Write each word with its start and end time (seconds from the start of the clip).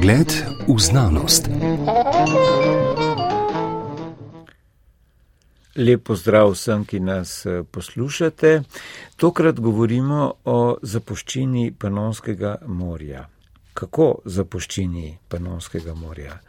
Pogled 0.00 0.32
v 0.68 0.78
znanost. 0.80 1.48
Lepo 5.76 6.16
zdrav 6.16 6.54
vsem, 6.54 6.86
ki 6.88 7.00
nas 7.04 7.44
eh, 7.46 7.60
poslušate. 7.70 8.62
Tokrat 9.20 9.60
govorimo 9.60 10.32
o 10.44 10.78
zapuščini 10.82 11.74
Panonskega 11.76 12.54
morja. 12.66 13.26
Kako 13.76 14.08
zapuščini 14.24 15.18
Panonskega 15.28 15.92
morja? 15.94 16.40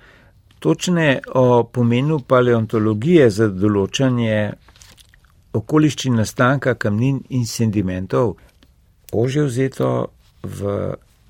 Točne 0.59 1.19
o 1.35 1.63
pomenu 1.63 2.21
paleontologije 2.23 3.29
za 3.29 3.51
določanje 3.51 4.41
okoliščin 5.59 6.15
nastanka 6.23 6.79
kamnin 6.79 7.19
in 7.35 7.43
sedimentov, 7.43 8.37
ože 9.11 9.49
vzeto 9.51 9.93
v 10.39 10.77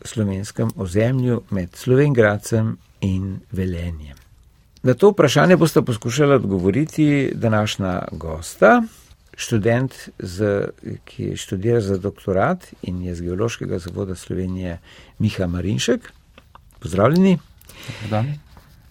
slovenskem 0.05 0.69
ozemlju 0.75 1.41
med 1.49 1.75
Slovengradcem 1.75 2.77
in 3.01 3.39
Velenjem. 3.51 4.17
Na 4.83 4.93
to 4.93 5.11
vprašanje 5.11 5.57
boste 5.57 5.81
poskušali 5.81 6.35
odgovoriti 6.35 7.31
današnja 7.35 8.01
gosta, 8.11 8.83
študent, 9.37 9.93
z, 10.19 10.67
ki 11.05 11.35
študira 11.37 11.81
za 11.81 11.97
doktorat 11.97 12.73
in 12.81 13.01
je 13.01 13.15
z 13.15 13.21
Geološkega 13.21 13.79
zavoda 13.79 14.15
Slovenije 14.15 14.79
Miha 15.19 15.47
Marinšek. 15.47 16.11
Pozdravljeni. 16.79 17.37
Dan. 18.09 18.33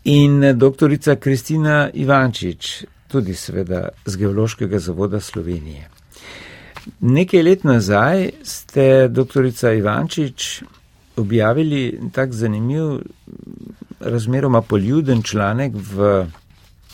In 0.05 0.59
doktorica 0.59 1.17
Kristina 1.17 1.91
Ivančič, 1.95 2.85
tudi 3.09 3.35
seveda 3.35 3.89
z 4.07 4.17
Geološkega 4.17 4.79
zavoda 4.79 5.21
Slovenije. 5.21 5.89
Nekaj 7.01 7.43
let 7.43 7.65
nazaj 7.65 8.31
ste, 8.43 9.09
doktorica 9.09 9.73
Ivančič, 9.73 10.63
objavili 11.21 12.01
tak 12.13 12.33
zanimiv, 12.33 13.01
razmeroma 14.01 14.63
poljuden 14.63 15.23
članek 15.23 15.73
v 15.75 16.27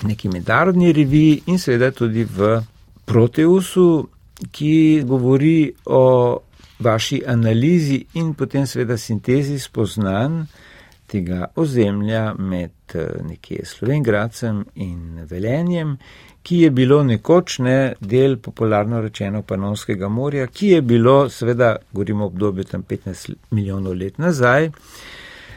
neki 0.03 0.29
mednarodni 0.29 0.93
reviji 0.93 1.43
in 1.47 1.59
seveda 1.59 1.91
tudi 1.91 2.25
v 2.25 2.61
Proteusu, 3.05 4.09
ki 4.51 5.03
govori 5.07 5.73
o 5.87 6.39
vaši 6.79 7.23
analizi 7.27 8.05
in 8.15 8.35
potem 8.35 8.67
seveda 8.67 8.97
sintezi 8.97 9.59
spoznanj 9.59 10.43
tega 11.07 11.47
ozemlja 11.57 12.35
med 12.39 12.95
eh, 12.95 13.07
nekje 13.29 13.65
Slovengradcem 13.65 14.65
in 14.75 15.27
Velenjem, 15.31 15.97
ki 16.43 16.61
je 16.61 16.71
bilo 16.71 17.03
nekoč 17.03 17.59
ne 17.59 17.95
del 18.01 18.39
popularno 18.39 19.01
rečeno 19.03 19.43
Panonskega 19.43 20.09
morja, 20.09 20.47
ki 20.47 20.69
je 20.77 20.83
bilo, 20.83 21.29
seveda, 21.29 21.77
govorimo 21.93 22.25
o 22.25 22.27
obdobju 22.27 22.65
tam 22.65 22.83
15 22.83 23.34
milijonov 23.51 23.97
let 23.99 24.19
nazaj, 24.19 24.71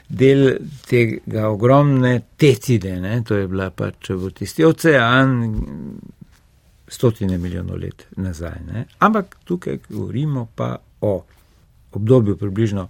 del 0.10 0.58
tega 0.90 1.50
ogromne 1.50 2.16
tecide, 2.38 2.96
ne? 3.02 3.22
to 3.24 3.38
je 3.38 3.48
bila 3.48 3.70
pač 3.70 4.10
v 4.10 4.32
tisti 4.34 4.66
ocean 4.66 5.36
stotine 6.90 7.38
milijonov 7.38 7.78
let 7.78 8.08
nazaj. 8.18 8.58
Ne? 8.66 8.86
Ampak 9.00 9.38
tukaj 9.46 9.78
govorimo 9.90 10.48
pa 10.56 10.76
o 11.02 11.14
obdobju 11.94 12.38
približno 12.38 12.88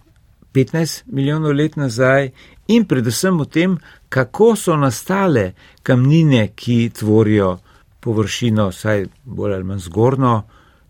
15 0.59 1.03
milijonov 1.05 1.51
let 1.51 1.75
nazaj 1.75 2.31
in 2.67 2.85
predvsem 2.85 3.39
o 3.39 3.45
tem, 3.45 3.77
kako 4.09 4.55
so 4.55 4.75
nastale 4.75 5.51
kamnine, 5.83 6.47
ki 6.55 6.91
tvorijo 6.99 7.57
površino, 7.99 8.71
saj 8.71 9.05
bolj 9.25 9.53
ali 9.53 9.63
manj 9.63 9.79
zgornjo 9.79 10.41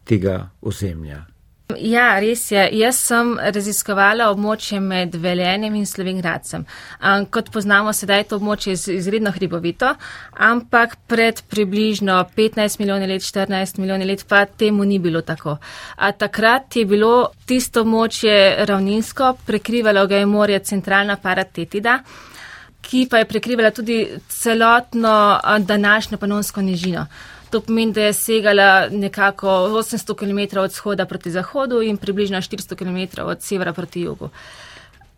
tega 0.03 0.50
ozemlja. 0.62 1.25
Ja, 1.78 2.16
res 2.17 2.48
je. 2.50 2.62
Jaz 2.80 2.98
sem 2.98 3.36
raziskovala 3.38 4.31
območje 4.34 4.80
med 4.81 5.13
Velenjem 5.22 5.75
in 5.78 5.85
Slovengradcem. 5.85 6.63
Kot 7.30 7.52
poznamo, 7.53 7.94
sedaj 7.94 8.24
je 8.24 8.28
to 8.31 8.40
območje 8.40 8.74
izredno 8.96 9.30
hribovito, 9.35 9.91
ampak 10.50 10.96
pred 11.06 11.44
približno 11.46 12.16
15 12.38 12.81
milijoni 12.81 13.12
let, 13.12 13.22
14 13.22 13.78
milijoni 13.84 14.09
let 14.09 14.25
pa 14.28 14.47
temu 14.50 14.84
ni 14.84 14.97
bilo 14.97 15.22
tako. 15.22 15.59
A 15.97 16.12
takrat 16.12 16.75
je 16.75 16.88
bilo 16.90 17.30
tisto 17.46 17.86
območje 17.86 18.66
ravninsko, 18.66 19.36
prekrivalo 19.46 20.07
ga 20.09 20.24
je 20.24 20.25
morje 20.25 20.63
centralna 20.74 21.22
paratetida 21.22 22.00
ki 22.81 23.07
pa 23.09 23.19
je 23.22 23.25
prekrivala 23.25 23.72
tudi 23.72 24.07
celotno 24.28 25.40
današnjo 25.59 26.18
panonsko 26.18 26.62
nižino. 26.62 27.06
To 27.50 27.62
pomeni, 27.62 27.94
da 27.94 28.02
je 28.02 28.14
segala 28.14 28.90
nekako 28.90 29.48
800 29.48 30.16
km 30.16 30.60
od 30.60 30.74
shoda 30.74 31.06
proti 31.06 31.32
zahodu 31.32 31.82
in 31.82 31.98
približno 31.98 32.38
400 32.38 32.76
km 32.76 33.22
od 33.22 33.42
severa 33.42 33.74
proti 33.74 34.02
jugu. 34.02 34.30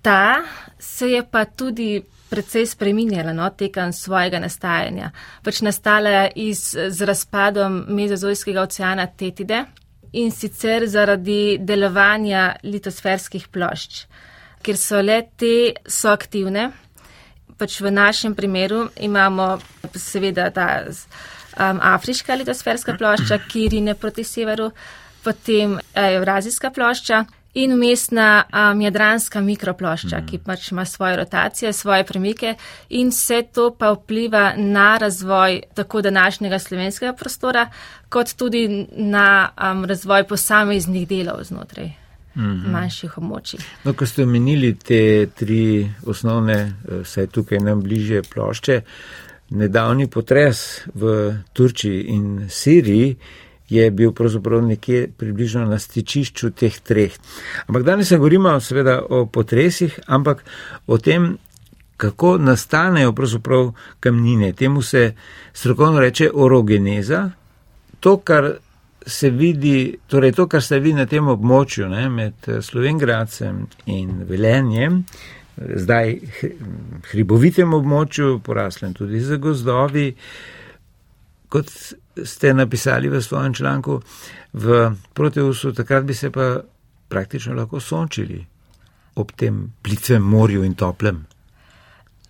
Ta 0.02 0.36
se 0.80 1.12
je 1.12 1.24
pa 1.32 1.46
tudi 1.46 2.02
predvsej 2.30 2.66
spreminjala 2.66 3.34
no, 3.34 3.50
tekem 3.50 3.94
svojega 3.94 4.40
nastajanja. 4.40 5.12
Pač 5.44 5.62
nastala 5.62 6.10
je 6.10 6.32
iz, 6.36 6.78
z 6.88 7.06
razpadom 7.06 7.86
mezozojskega 7.88 8.62
oceana 8.62 9.08
Tetide 9.08 9.66
in 10.14 10.32
sicer 10.32 10.88
zaradi 10.88 11.58
delovanja 11.60 12.56
litosferskih 12.64 13.48
plošč, 13.52 14.06
ker 14.64 14.78
so 14.78 15.02
le 15.02 15.22
te 15.38 15.74
so 15.88 16.12
aktivne 16.12 16.72
pač 17.62 17.78
v 17.78 17.92
našem 17.94 18.34
primeru 18.36 18.88
imamo 18.98 19.60
seveda 19.94 20.50
ta 20.50 20.90
um, 21.58 21.80
afriška 21.82 22.36
litosferska 22.36 22.96
plošča, 22.98 23.40
ki 23.48 23.68
rine 23.72 23.96
proti 23.96 24.24
severu, 24.24 24.72
potem 25.24 25.78
evrazijska 25.94 26.72
plošča 26.72 27.26
in 27.54 27.74
umestna 27.74 28.44
um, 28.48 28.82
jadranska 28.82 29.42
mikroplošča, 29.42 30.18
mm. 30.18 30.28
ki 30.28 30.38
pač 30.46 30.72
ima 30.72 30.86
svoje 30.86 31.16
rotacije, 31.20 31.74
svoje 31.74 32.04
premike 32.08 32.56
in 32.90 33.10
vse 33.12 33.42
to 33.54 33.72
pa 33.76 33.92
vpliva 33.92 34.54
na 34.58 34.98
razvoj 34.98 35.62
tako 35.74 36.02
današnjega 36.02 36.60
slovenskega 36.60 37.14
prostora, 37.14 37.68
kot 38.10 38.34
tudi 38.34 38.88
na 38.92 39.50
um, 39.72 39.86
razvoj 39.86 40.24
posameznih 40.28 41.08
delov 41.08 41.44
znotraj 41.44 41.92
-hmm. 42.36 42.72
manjših 42.72 43.18
območij. 43.18 43.64
No, 43.86 43.94
ko 43.98 44.06
ste 44.06 44.24
omenili 44.24 44.74
te 44.76 45.28
tri 45.36 45.90
osnovne, 46.08 46.58
eh, 46.62 47.04
saj 47.06 47.28
tukaj 47.36 47.60
nam 47.60 47.84
bliže 47.84 48.24
plošče, 48.34 48.82
nedavni 49.52 50.08
potres 50.08 50.82
v 50.94 51.34
Turčiji 51.54 52.04
in 52.16 52.48
Siriji 52.50 53.16
je 53.72 53.92
bil 53.92 54.12
pravzaprav 54.12 54.62
nekje 54.68 55.08
približno 55.18 55.66
na 55.66 55.80
stičišču 55.80 56.52
teh 56.52 56.80
treh. 56.80 57.14
Ampak 57.68 57.84
danes 57.84 58.12
ne 58.12 58.18
govorimo 58.18 58.60
seveda 58.60 59.00
o 59.10 59.26
potresih, 59.26 60.00
ampak 60.08 60.44
o 60.88 60.98
tem, 60.98 61.38
kako 61.98 62.38
nastanejo 62.38 63.14
pravzaprav 63.14 63.72
kamnine. 64.00 64.54
Temu 64.54 64.82
se 64.82 65.14
strokovno 65.54 66.00
reče 66.00 66.32
orogeneza. 66.34 67.30
To, 68.00 68.18
kar 68.18 68.52
se 69.06 69.30
vidi, 69.30 69.98
torej 70.08 70.32
to, 70.32 70.48
kar 70.48 70.64
se 70.64 70.80
vidi 70.80 70.98
na 70.98 71.06
tem 71.06 71.28
območju 71.28 71.88
ne, 71.90 72.10
med 72.10 72.50
Slovengradcem 72.62 73.66
in 73.86 74.26
Velenjem, 74.28 75.04
zdaj 75.76 76.16
hribovitem 77.12 77.74
območju, 77.74 78.40
poraslem 78.46 78.94
tudi 78.94 79.20
za 79.20 79.38
gozdovi, 79.42 80.12
kot 81.52 81.72
ste 82.24 82.54
napisali 82.54 83.10
v 83.10 83.22
svojem 83.22 83.54
članku, 83.54 84.02
v 84.54 84.92
Proteusu, 85.14 85.74
takrat 85.74 86.04
bi 86.04 86.14
se 86.14 86.32
pa 86.32 86.62
praktično 87.12 87.56
lahko 87.56 87.80
sončili 87.80 88.40
ob 89.16 89.32
tem 89.36 89.74
plicem 89.84 90.24
morju 90.24 90.64
in 90.64 90.76
toplem. 90.76 91.26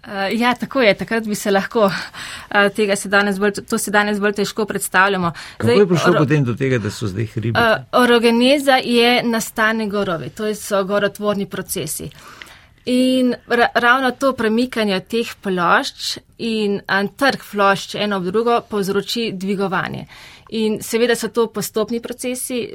Uh, 0.02 0.34
ja, 0.34 0.56
tako 0.58 0.82
je, 0.82 0.94
takrat 0.98 1.28
bi 1.30 1.36
se 1.36 1.52
lahko, 1.52 1.86
uh, 1.86 2.70
tega 2.76 2.96
se 2.96 3.10
danes 3.10 3.38
bolj, 3.40 3.52
to 3.70 3.78
se 3.78 3.92
danes 3.92 4.20
bolj 4.20 4.34
težko 4.40 4.66
predstavljamo. 4.66 5.32
Kako 5.58 5.68
zdaj, 5.68 5.78
je 5.78 5.88
prišlo 5.88 6.14
potem 6.18 6.44
do 6.44 6.56
tega, 6.58 6.80
da 6.82 6.90
so 6.92 7.08
zdaj 7.08 7.28
hribi? 7.36 7.60
Uh, 7.60 7.86
orogeneza 8.02 8.80
je 8.82 9.22
nastane 9.24 9.86
gorovi, 9.90 10.30
to 10.30 10.50
so 10.56 10.84
gorotvorni 10.84 11.46
procesi. 11.46 12.10
In 12.86 13.36
ra 13.48 13.68
ravno 13.74 14.12
to 14.12 14.34
premikanje 14.34 15.00
teh 15.00 15.36
plošč 15.42 16.18
in 16.38 16.82
trg 17.18 17.44
plošč 17.52 17.96
eno 17.96 18.20
v 18.20 18.32
drugo 18.32 18.62
povzroči 18.70 19.32
dvigovanje. 19.34 20.08
In 20.50 20.82
seveda 20.82 21.16
so 21.16 21.30
to 21.30 21.48
postopni 21.48 22.02
procesi, 22.02 22.66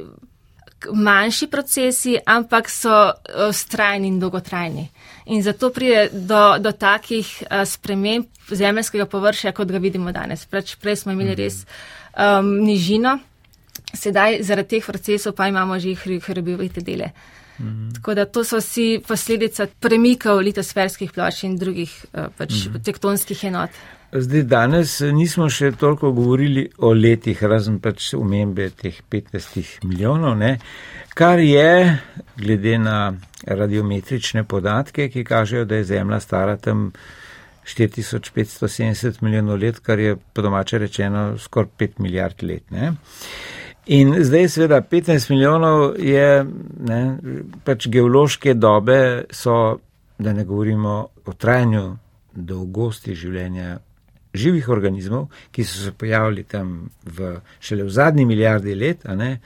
manjši 0.92 1.46
procesi, 1.46 2.16
ampak 2.26 2.70
so 2.70 3.12
strajni 3.52 4.08
in 4.08 4.20
dolgotrajni. 4.20 4.88
In 5.26 5.42
zato 5.42 5.70
pride 5.70 6.08
do, 6.12 6.58
do 6.58 6.72
takih 6.72 7.26
uh, 7.42 7.64
sprememb 7.66 8.26
zemljskega 8.50 9.06
površja, 9.06 9.52
kot 9.52 9.68
ga 9.68 9.78
vidimo 9.78 10.12
danes. 10.12 10.46
Preč, 10.46 10.76
prej 10.78 10.96
smo 11.02 11.12
imeli 11.12 11.34
res 11.34 11.64
um, 12.14 12.62
nižino, 12.62 13.18
sedaj 13.94 14.42
zaradi 14.46 14.76
teh 14.76 14.86
procesov 14.86 15.34
pa 15.34 15.48
imamo 15.48 15.78
že 15.78 15.96
hribovite 15.98 16.80
dele. 16.80 17.10
Mm. 17.58 17.90
Tako 17.98 18.14
da 18.14 18.24
to 18.24 18.44
so 18.44 18.60
vsi 18.60 19.02
posledica 19.06 19.66
premikov 19.80 20.42
litosferskih 20.44 21.12
plošč 21.12 21.44
in 21.48 21.56
drugih 21.60 21.92
uh, 22.12 22.28
pač 22.36 22.66
mm. 22.66 22.82
tektonskih 22.84 23.44
enot. 23.50 23.76
Zdaj, 24.12 24.42
danes 24.46 25.00
nismo 25.12 25.48
še 25.50 25.72
toliko 25.76 26.12
govorili 26.14 26.68
o 26.78 26.92
letih, 26.94 27.40
razen 27.42 27.80
pač 27.82 28.12
umembe 28.14 28.68
teh 28.70 29.00
15 29.10 29.82
milijonov, 29.84 30.36
ne? 30.38 30.56
kar 31.16 31.40
je, 31.40 31.98
glede 32.36 32.76
na 32.78 33.14
radiometrične 33.46 34.44
podatke, 34.44 35.08
ki 35.08 35.24
kažejo, 35.24 35.64
da 35.64 35.80
je 35.80 35.88
Zemlja 35.88 36.20
stara 36.20 36.56
tam 36.56 36.90
4570 37.66 39.22
milijonov 39.24 39.58
let, 39.58 39.80
kar 39.80 39.98
je 39.98 40.16
po 40.32 40.42
domače 40.42 40.78
rečeno 40.78 41.38
skoraj 41.38 41.70
5 41.78 42.00
milijard 42.04 42.42
let. 42.42 42.70
Ne? 42.70 42.92
In 43.86 44.16
zdaj, 44.24 44.48
seveda, 44.48 44.80
15 44.82 45.30
milijonov 45.30 45.94
je, 45.98 46.44
ne, 46.88 47.00
pač 47.64 47.86
geološke 47.86 48.54
dobe 48.54 49.24
so, 49.30 49.78
da 50.18 50.32
ne 50.32 50.44
govorimo 50.44 50.94
o 51.24 51.32
trajanju 51.32 51.84
dolgosti 52.34 53.14
življenja 53.14 53.76
živih 54.34 54.68
organizmov, 54.68 55.28
ki 55.52 55.64
so 55.64 55.84
se 55.84 55.92
pojavili 55.92 56.42
tam 56.44 56.90
v, 57.04 57.36
šele 57.60 57.86
v 57.86 57.94
zadnji 57.94 58.26
milijardi 58.26 58.74
let, 58.74 59.06
ne, 59.14 59.38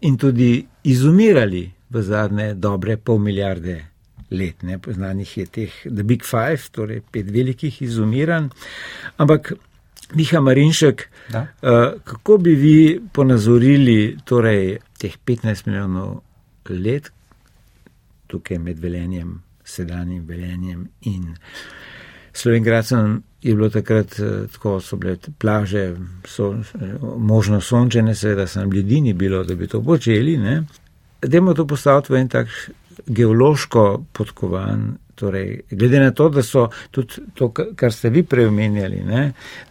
in 0.00 0.16
tudi 0.16 0.64
izumirali 0.88 1.66
v 1.90 2.02
zadnje 2.02 2.54
dobre 2.54 2.96
pol 2.96 3.20
milijarde 3.20 3.78
let. 4.30 4.62
Ne, 4.62 4.78
poznanih 4.78 5.38
je 5.38 5.46
teh 5.46 5.78
The 5.84 6.08
Big 6.08 6.24
Five, 6.24 6.72
torej 6.72 7.02
pet 7.12 7.28
velikih 7.32 7.82
izumiranj. 7.82 8.48
Ampak 9.20 9.52
Miha 10.14 10.40
Marinšek, 10.40 11.08
uh, 11.34 11.42
kako 12.04 12.38
bi 12.38 12.54
vi 12.54 13.00
ponazorili 13.12 14.18
torej, 14.24 14.78
teh 14.98 15.16
15 15.26 15.66
milijonov 15.66 16.20
let 16.68 17.10
tukaj 18.26 18.58
med 18.58 18.78
velenjem, 18.78 19.42
sedanjim 19.64 20.24
velenjem 20.26 20.88
in 21.00 21.36
Slovengradcem 22.32 23.22
je 23.42 23.54
bilo 23.54 23.70
takrat 23.70 24.18
uh, 24.18 24.48
tako, 24.52 24.80
so 24.80 24.96
bile 24.96 25.16
plaže, 25.38 25.96
so 26.24 26.48
uh, 26.48 26.62
možno 27.18 27.60
sončene, 27.60 28.14
seveda 28.14 28.46
sem 28.46 28.72
ljudi 28.72 29.00
ni 29.00 29.12
bilo, 29.12 29.44
da 29.44 29.54
bi 29.54 29.66
to 29.66 29.82
počeli. 29.82 30.38
Dajmo 31.22 31.54
to 31.54 31.66
postaviti 31.66 32.12
v 32.12 32.16
en 32.16 32.28
tak 32.28 32.48
geološko 33.06 34.04
podkovan 34.12 34.96
Torej, 35.18 35.60
glede 35.70 36.00
na 36.00 36.10
to, 36.10 36.28
da 36.28 36.42
so 36.42 36.68
tudi 36.90 37.24
to, 37.34 37.50
kar 37.50 37.92
ste 37.92 38.10
vi 38.10 38.22
preomenjali, 38.22 39.00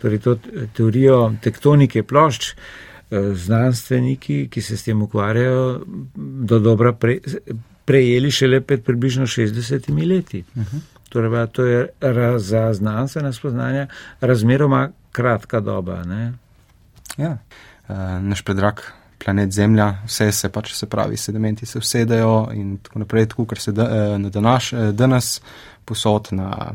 torej 0.01 0.19
to 0.19 0.35
teorijo 0.75 1.33
tektonike 1.41 2.03
plošč, 2.03 2.49
eh, 2.51 3.31
znanstveniki, 3.33 4.47
ki 4.51 4.61
se 4.61 4.77
s 4.77 4.83
tem 4.83 5.01
ukvarjajo, 5.01 5.85
do 6.51 6.59
dobra 6.59 6.91
pre, 6.94 7.19
prejeli 7.85 8.31
šele 8.31 8.61
pred 8.61 8.83
približno 8.83 9.27
60 9.27 10.07
leti. 10.07 10.44
Uh 10.55 10.57
mhm. 10.57 10.77
-huh. 10.77 10.97
Torej, 11.09 11.47
to 11.51 11.65
je 11.65 11.88
raz, 12.01 12.47
za 12.47 12.73
znanstvena 12.73 13.33
spoznanja 13.33 13.88
razmeroma 14.21 14.89
kratka 15.11 15.59
doba. 15.59 16.03
Ne? 16.03 16.33
Ja, 17.17 17.38
uh, 17.88 17.97
naš 18.21 18.41
predrak 18.41 18.94
planet 19.27 19.51
Zemlja, 19.51 19.89
vse 20.06 20.31
se 20.31 20.50
pač, 20.50 20.71
se 20.71 20.88
pravi, 20.88 21.18
sedimenti 21.19 21.65
se 21.68 21.81
vsedajo 21.83 22.47
in 22.56 22.77
tako 22.79 23.01
naprej, 23.03 23.25
tako 23.33 23.45
kar 23.45 23.59
se 23.59 23.71
da, 23.75 23.83
eh, 23.83 24.19
na 24.24 24.29
današ, 24.29 24.74
eh, 24.74 24.91
danes 24.91 25.41
posod 25.85 26.29
na 26.31 26.71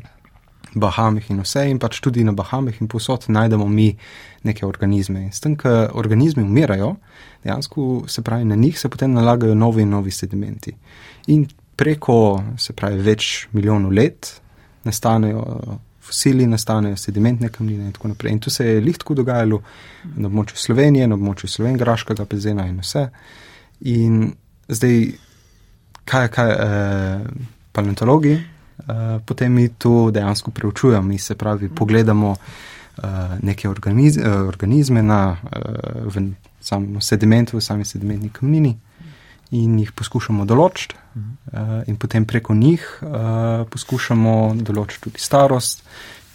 Bahamih 0.74 1.30
in 1.30 1.40
vse 1.40 1.64
in 1.70 1.78
pač 1.78 2.00
tudi 2.00 2.24
na 2.24 2.32
Bahamih 2.32 2.76
in 2.80 2.88
posod 2.88 3.24
najdemo 3.28 3.68
mi 3.68 3.96
neke 4.44 4.66
organizme. 4.66 5.22
In 5.22 5.32
s 5.32 5.40
tem, 5.40 5.56
ker 5.56 5.88
organizmi 5.94 6.44
umirajo, 6.44 6.96
dejansko 7.44 8.04
se 8.06 8.22
pravi, 8.22 8.44
na 8.44 8.56
njih 8.56 8.78
se 8.78 8.88
potem 8.88 9.12
nalagajo 9.12 9.54
novi 9.54 9.82
in 9.82 9.90
novi 9.90 10.10
sedimenti. 10.10 10.76
In 11.26 11.46
preko, 11.76 12.42
se 12.58 12.72
pravi, 12.72 13.00
več 13.00 13.48
milijonov 13.52 13.92
let 13.92 14.40
nastanejo 14.84 15.78
fosili 16.02 16.46
nastanejo, 16.46 16.96
sedimentne 16.96 17.48
kamnine 17.48 17.86
in 17.86 17.92
tako 17.92 18.08
naprej. 18.08 18.32
In 18.32 18.40
to 18.40 18.50
se 18.50 18.66
je 18.66 18.80
lihtko 18.80 19.14
dogajalo 19.14 19.62
na 20.16 20.28
območju 20.28 20.58
Slovenije, 20.58 21.06
na 21.06 21.14
območju 21.14 21.48
slovengraškega 21.48 22.26
pezena 22.26 22.66
in 22.66 22.80
vse. 22.82 23.06
In 23.92 24.32
zdaj, 24.68 24.98
kaj 26.04 26.28
kaj, 26.28 26.50
eh, 26.50 27.24
paleontologi, 27.72 28.32
eh, 28.32 29.18
potem 29.26 29.52
mi 29.52 29.68
to 29.68 30.10
dejansko 30.10 30.50
preučujemo, 30.50 31.02
mi 31.08 31.18
se 31.18 31.34
pravi, 31.34 31.68
pogledamo 31.68 32.36
eh, 32.36 33.08
neke 33.42 33.68
organiz, 33.68 34.18
eh, 34.18 34.28
organizme 34.28 35.02
na 35.02 35.36
eh, 35.52 36.20
samem 36.60 37.00
sedimentu, 37.00 37.56
v 37.56 37.60
sami 37.60 37.84
sedimentni 37.84 38.28
kamnini 38.28 38.76
in 39.52 39.76
jih 39.78 39.92
poskušamo 39.92 40.46
določiti, 40.48 40.96
uh, 41.16 41.82
in 41.86 41.98
potem 42.00 42.24
preko 42.28 42.54
njih 42.56 42.84
uh, 43.02 43.64
poskušamo 43.70 44.34
določiti 44.64 45.08
tudi 45.08 45.20
starost 45.20 45.84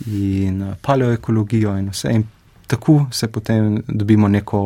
in 0.05 0.61
uh, 0.61 0.75
paleoekologijo 0.81 1.73
in 1.81 1.89
vse. 1.93 2.13
In 2.13 2.27
tako 2.67 3.07
se 3.11 3.31
potem 3.31 3.81
dobimo 3.87 4.27
neko 4.27 4.61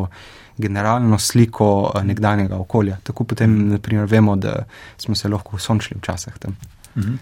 generalno 0.58 1.20
sliko 1.20 1.70
uh, 1.88 2.04
nekdanjega 2.04 2.60
okolja. 2.60 2.98
Tako 3.08 3.24
potem, 3.32 3.56
naprimer, 3.72 4.10
vemo, 4.12 4.36
da 4.36 4.66
smo 4.98 5.16
se 5.16 5.32
lahko 5.32 5.60
sončili 5.60 6.00
včasih 6.02 6.38
tam. 6.40 6.58
Mhm. 6.98 7.16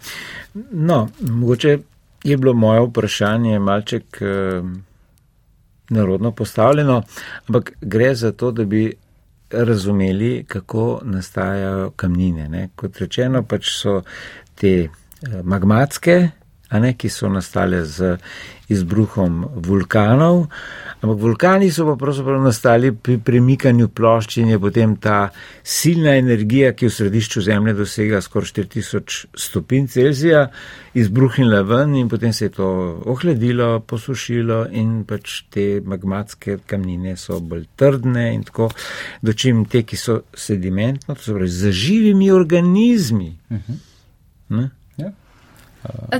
No, 0.71 1.07
mogoče 1.21 1.77
je 2.23 2.37
bilo 2.37 2.53
moje 2.53 2.81
vprašanje 2.87 3.59
malček 3.59 4.17
uh, 4.21 4.65
narodno 5.89 6.31
postavljeno, 6.31 7.03
ampak 7.47 7.71
gre 7.81 8.15
za 8.15 8.31
to, 8.31 8.51
da 8.51 8.65
bi 8.65 8.93
razumeli, 9.51 10.43
kako 10.47 11.01
nastajajo 11.03 11.91
kamnine. 11.95 12.49
Ne. 12.49 12.69
Kot 12.75 12.97
rečeno, 12.97 13.43
pač 13.43 13.71
so 13.81 14.01
te 14.55 14.73
eh, 14.79 14.89
magmatske, 15.43 16.29
ne, 16.77 16.93
ki 16.93 17.09
so 17.09 17.29
nastale 17.29 17.81
z 17.85 18.17
izbruhom 18.69 19.45
vulkanov, 19.65 20.43
ampak 21.01 21.17
vulkani 21.17 21.71
so 21.73 21.87
pa 21.87 21.95
pravzaprav 21.97 22.43
nastali 22.43 22.91
pri 22.93 23.17
premikanju 23.25 23.87
plošč 23.89 24.37
in 24.43 24.51
je 24.53 24.59
potem 24.61 24.93
ta 25.01 25.31
silna 25.63 26.13
energija, 26.19 26.75
ki 26.77 26.85
v 26.85 26.93
središču 26.93 27.41
Zemlje 27.41 27.73
dosega 27.81 28.21
skoraj 28.21 28.51
4000 28.53 29.25
stopinj 29.33 29.89
Celzija, 29.95 30.45
izbruhnila 30.93 31.63
ven 31.65 31.95
in 31.95 32.09
potem 32.09 32.33
se 32.33 32.45
je 32.45 32.55
to 32.59 32.69
ohladilo, 33.09 33.79
posušilo 33.79 34.67
in 34.71 35.03
pač 35.09 35.43
te 35.49 35.81
magmatske 35.81 36.59
kamnine 36.69 37.17
so 37.17 37.39
bolj 37.39 37.65
trdne 37.75 38.29
in 38.35 38.45
tako, 38.45 38.69
dočim 39.25 39.65
te, 39.65 39.81
ki 39.81 39.97
so 39.97 40.21
sedimentno, 40.33 41.15
to 41.15 41.23
so 41.23 41.37
pravi 41.39 41.49
zaživimi 41.49 42.29
organizmi. 42.31 43.37
Uh 43.49 43.57
-huh. 43.57 44.65
E, 44.65 44.78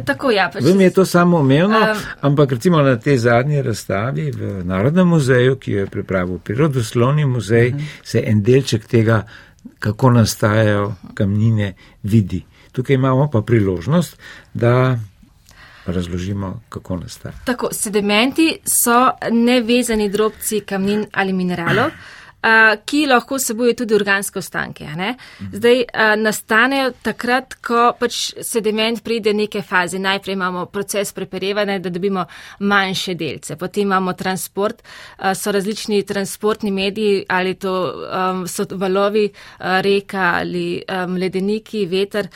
tako, 0.05 0.31
ja, 0.31 0.49
pač 0.53 0.63
Vem 0.63 0.81
je 0.81 0.89
to 0.93 1.05
samo 1.05 1.39
umevno, 1.39 1.79
um, 1.79 1.97
ampak 2.21 2.51
recimo 2.51 2.81
na 2.81 2.95
tej 2.99 3.17
zadnji 3.17 3.61
razstavi 3.61 4.31
v 4.31 4.63
Narodnem 4.63 5.07
muzeju, 5.07 5.55
ki 5.55 5.71
jo 5.71 5.79
je 5.79 5.87
pripravil 5.87 6.39
Prirodoslovni 6.39 7.25
muzej, 7.25 7.69
uh 7.69 7.75
mhm. 7.75 7.83
-huh. 7.83 7.99
se 8.03 8.23
en 8.25 8.43
delček 8.43 8.87
tega, 8.87 9.23
kako 9.79 10.11
nastajajo 10.11 10.95
kamnine, 11.13 11.73
vidi. 12.03 12.45
Tukaj 12.71 12.93
imamo 12.93 13.29
pa 13.31 13.41
priložnost, 13.41 14.17
da 14.53 14.99
razložimo, 15.85 16.61
kako 16.69 16.95
nastajajo. 16.97 17.39
Tako, 17.45 17.67
sedimenti 17.71 18.57
so 18.65 19.09
nevezani 19.31 20.09
drobci 20.09 20.61
kamnin 20.61 21.05
ali 21.13 21.33
mineralov 21.33 21.91
ki 22.85 23.05
lahko 23.05 23.39
sebuje 23.39 23.73
tudi 23.75 23.95
organske 23.95 24.39
ostanke. 24.39 24.87
Zdaj 25.53 25.83
nastanejo 26.17 26.91
takrat, 27.03 27.55
ko 27.65 27.89
pač 27.99 28.19
sediment 28.45 29.03
pride 29.03 29.33
neke 29.33 29.61
faze. 29.61 29.99
Najprej 29.99 30.33
imamo 30.33 30.65
proces 30.65 31.11
preperevanja, 31.13 31.79
da 31.79 31.89
dobimo 31.89 32.25
manjše 32.59 33.15
delce, 33.19 33.55
potem 33.55 33.89
imamo 33.89 34.13
transport, 34.13 34.83
so 35.35 35.51
različni 35.51 36.03
transportni 36.03 36.71
mediji, 36.71 37.25
ali 37.27 37.55
to 37.55 37.73
um, 38.07 38.47
so 38.47 38.65
valovi 38.71 39.29
reka 39.59 40.31
ali 40.39 40.83
um, 40.87 41.17
ledeniki, 41.17 41.85
veter 41.85 42.29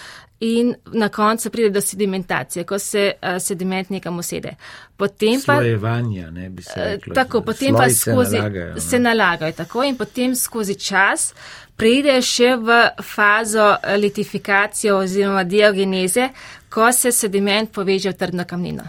in 0.43 0.73
na 0.91 1.09
koncu 1.09 1.49
pride 1.49 1.69
do 1.69 1.81
sedimentacije, 1.81 2.63
ko 2.63 2.79
se 2.79 3.11
uh, 3.21 3.41
sediment 3.41 3.89
nekam 3.89 4.19
usede. 4.19 4.55
Potem 4.97 5.41
pa. 5.45 5.55
Slojevanja, 5.55 6.31
ne 6.31 6.49
bi 6.49 6.63
se 6.63 6.73
reklo. 6.75 7.11
Uh, 7.11 7.15
tako, 7.15 7.41
potem 7.41 7.75
pa 7.75 7.89
skozi. 7.89 8.31
Se 8.31 8.41
nalagajo, 8.41 8.79
se 8.79 8.99
nalagajo 8.99 9.51
tako 9.51 9.83
in 9.83 9.95
potem 9.97 10.35
skozi 10.35 10.75
čas 10.75 11.33
pride 11.75 12.17
še 12.21 12.55
v 12.59 12.81
fazo 13.03 13.75
litifikacije 13.97 14.93
oziroma 14.93 15.43
diogeneze, 15.43 16.29
ko 16.69 16.91
se 16.91 17.11
sediment 17.11 17.71
poveže 17.71 18.11
v 18.11 18.19
trdno 18.19 18.45
kamnino. 18.45 18.83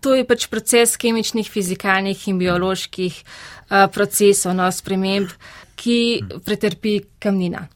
To 0.00 0.14
je 0.14 0.24
pač 0.24 0.48
proces 0.48 0.96
kemičnih, 0.96 1.50
fizikalnih 1.50 2.28
in 2.28 2.38
bioloških 2.38 3.20
uh, 3.20 3.86
procesov, 3.92 4.56
no, 4.56 4.72
sprememb, 4.72 5.28
ki 5.76 6.00
pretrpi 6.44 7.02
kamnina. 7.20 7.66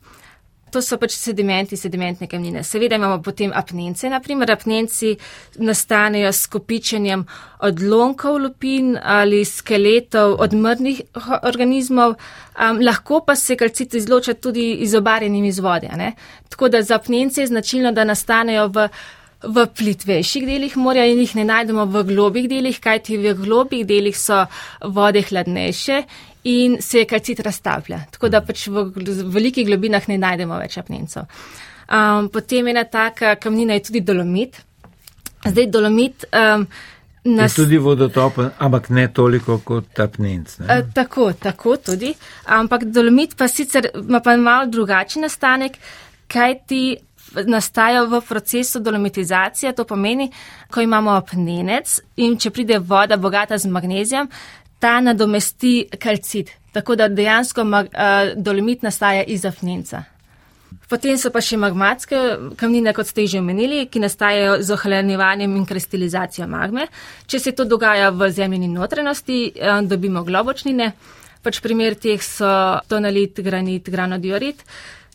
To 0.71 0.83
so 0.83 0.99
pač 1.03 1.17
sedimenti, 1.19 1.77
sedimentne 1.77 2.29
kamnine. 2.31 2.63
Seveda 2.65 2.95
imamo 2.97 3.19
potem 3.23 3.51
apnence, 3.55 4.09
naprimer 4.11 4.53
apnenci 4.53 5.17
nastanejo 5.59 6.33
s 6.33 6.47
kopičenjem 6.47 7.25
odlomkov 7.67 8.39
lupin 8.39 8.95
ali 9.03 9.45
skeletov 9.45 10.37
odmrnih 10.41 11.03
organizmov, 11.43 12.15
um, 12.15 12.81
lahko 12.81 13.25
pa 13.27 13.37
se 13.37 13.57
kalcit 13.57 13.95
izloča 13.95 14.35
tudi 14.35 14.73
izobarjenim 14.87 15.45
iz 15.45 15.59
vode. 15.59 15.91
Ne? 15.97 16.13
Tako 16.49 16.69
da 16.69 16.83
za 16.83 16.95
apnence 16.95 17.41
je 17.41 17.51
značilno, 17.51 17.93
da 17.93 18.05
nastanejo 18.05 18.69
v, 18.69 18.89
v 19.43 19.67
plitvejših 19.77 20.47
delih 20.47 20.77
morja 20.77 21.07
in 21.07 21.21
jih 21.25 21.37
ne 21.41 21.45
najdemo 21.45 21.85
v 21.85 22.05
globih 22.15 22.49
delih, 22.49 22.81
kajti 22.81 23.19
v 23.19 23.35
globih 23.43 23.87
delih 23.87 24.17
so 24.17 24.45
vode 24.85 25.23
hladnejše 25.27 26.05
in 26.45 26.77
se 26.83 26.99
je 26.99 27.07
kalcit 27.07 27.41
razstavlja. 27.41 28.01
Tako 28.11 28.29
da 28.29 28.41
pač 28.41 28.67
v, 28.69 28.87
velikih 29.25 29.67
globinah 29.67 30.09
ne 30.09 30.19
najdemo 30.19 30.59
več 30.61 30.79
apnencov. 30.81 31.29
Um, 31.91 32.29
potem 32.31 32.71
ena 32.71 32.85
taka 32.85 33.35
kamnina 33.37 33.75
je 33.75 33.89
tudi 33.91 34.01
dolomit. 34.01 34.63
Zdaj 35.45 35.67
dolomit. 35.67 36.25
Um, 36.33 36.67
Nas... 37.25 37.53
Je 37.53 37.65
tudi 37.65 37.77
vodotopen, 37.77 38.47
ampak 38.59 38.87
ne 38.97 39.03
toliko 39.13 39.59
kot 39.61 39.99
apnenc. 40.01 40.55
E, 40.65 40.79
tako, 40.95 41.33
tako 41.37 41.77
tudi. 41.77 42.15
Ampak 42.49 42.87
dolomit 42.89 43.37
pa 43.37 43.49
sicer 43.49 43.91
ima 43.95 44.23
pa 44.25 44.37
malo 44.41 44.71
drugačen 44.73 45.27
nastanek, 45.27 45.77
kaj 46.33 46.55
ti 46.67 46.97
nastaja 47.45 48.07
v 48.09 48.23
procesu 48.29 48.81
dolomitizacije. 48.81 49.75
To 49.77 49.85
pomeni, 49.85 50.31
ko 50.73 50.81
imamo 50.81 51.13
apnenec 51.19 51.99
in 52.17 52.39
če 52.41 52.51
pride 52.51 52.79
voda 52.79 53.21
bogata 53.21 53.59
z 53.59 53.69
magnezijem, 53.69 54.31
ta 54.81 55.01
nadomesti 55.01 55.89
kalcit. 55.99 56.51
Tako 56.73 56.97
da 56.97 57.09
dejansko 57.09 57.65
mag, 57.65 57.87
uh, 57.87 58.33
dolomit 58.37 58.83
nastaja 58.83 59.23
iz 59.23 59.45
afnenca. 59.45 60.05
Potem 60.91 61.19
so 61.19 61.31
pa 61.35 61.43
še 61.43 61.59
magmatske 61.59 62.19
kamnine, 62.59 62.93
kot 62.95 63.07
ste 63.07 63.27
že 63.31 63.39
omenili, 63.43 63.85
ki 63.91 64.03
nastajajo 64.03 64.61
z 64.63 64.75
ohranjevanjem 64.75 65.57
in 65.59 65.67
kristalizacijo 65.67 66.47
magme. 66.51 66.87
Če 67.27 67.39
se 67.39 67.53
to 67.55 67.67
dogaja 67.67 68.11
v 68.15 68.31
zemljini 68.35 68.71
notrenosti, 68.71 69.43
uh, 69.51 69.83
dobimo 69.87 70.25
globočnine. 70.27 70.93
Pač 71.43 71.61
primer 71.65 71.97
teh 71.97 72.23
so 72.23 72.49
tonalit, 72.89 73.39
granit, 73.45 73.89
granodiorit. 73.91 74.65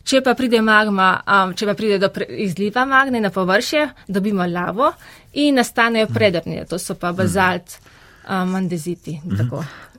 Če 0.06 0.20
pa 0.22 0.36
pride 0.38 0.60
magma, 0.62 1.10
um, 1.26 1.52
če 1.56 1.66
pa 1.66 1.74
pride 1.74 1.98
do 2.02 2.10
izliva 2.30 2.84
magne 2.86 3.20
na 3.20 3.32
površje, 3.34 3.88
dobimo 4.06 4.46
lavo 4.46 4.92
in 5.34 5.58
nastanejo 5.58 6.12
predrnje, 6.14 6.66
to 6.70 6.78
so 6.78 6.94
pa 6.94 7.12
bazalt. 7.16 7.80
Mhm 7.80 7.95
um, 8.28 8.54
andeziti. 8.54 9.20
Mhm. 9.24 9.48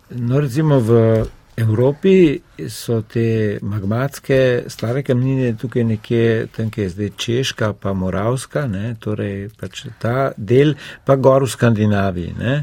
No, 0.10 0.40
recimo 0.40 0.80
v 0.80 1.26
Evropi 1.58 2.40
so 2.70 3.02
te 3.02 3.58
magmatske 3.62 4.70
stare 4.70 5.02
kamnine 5.04 5.56
tukaj 5.58 5.84
nekje, 5.84 6.48
tam 6.56 6.70
je 6.76 6.90
zdaj 6.90 7.10
Češka, 7.18 7.74
pa 7.74 7.94
Moravska, 7.94 8.68
ne, 8.68 8.94
torej 9.00 9.50
pač 9.58 9.88
ta 10.00 10.32
del, 10.38 10.76
pa 11.06 11.16
gor 11.16 11.48
v 11.48 11.50
Skandinaviji. 11.50 12.36
Ne. 12.38 12.56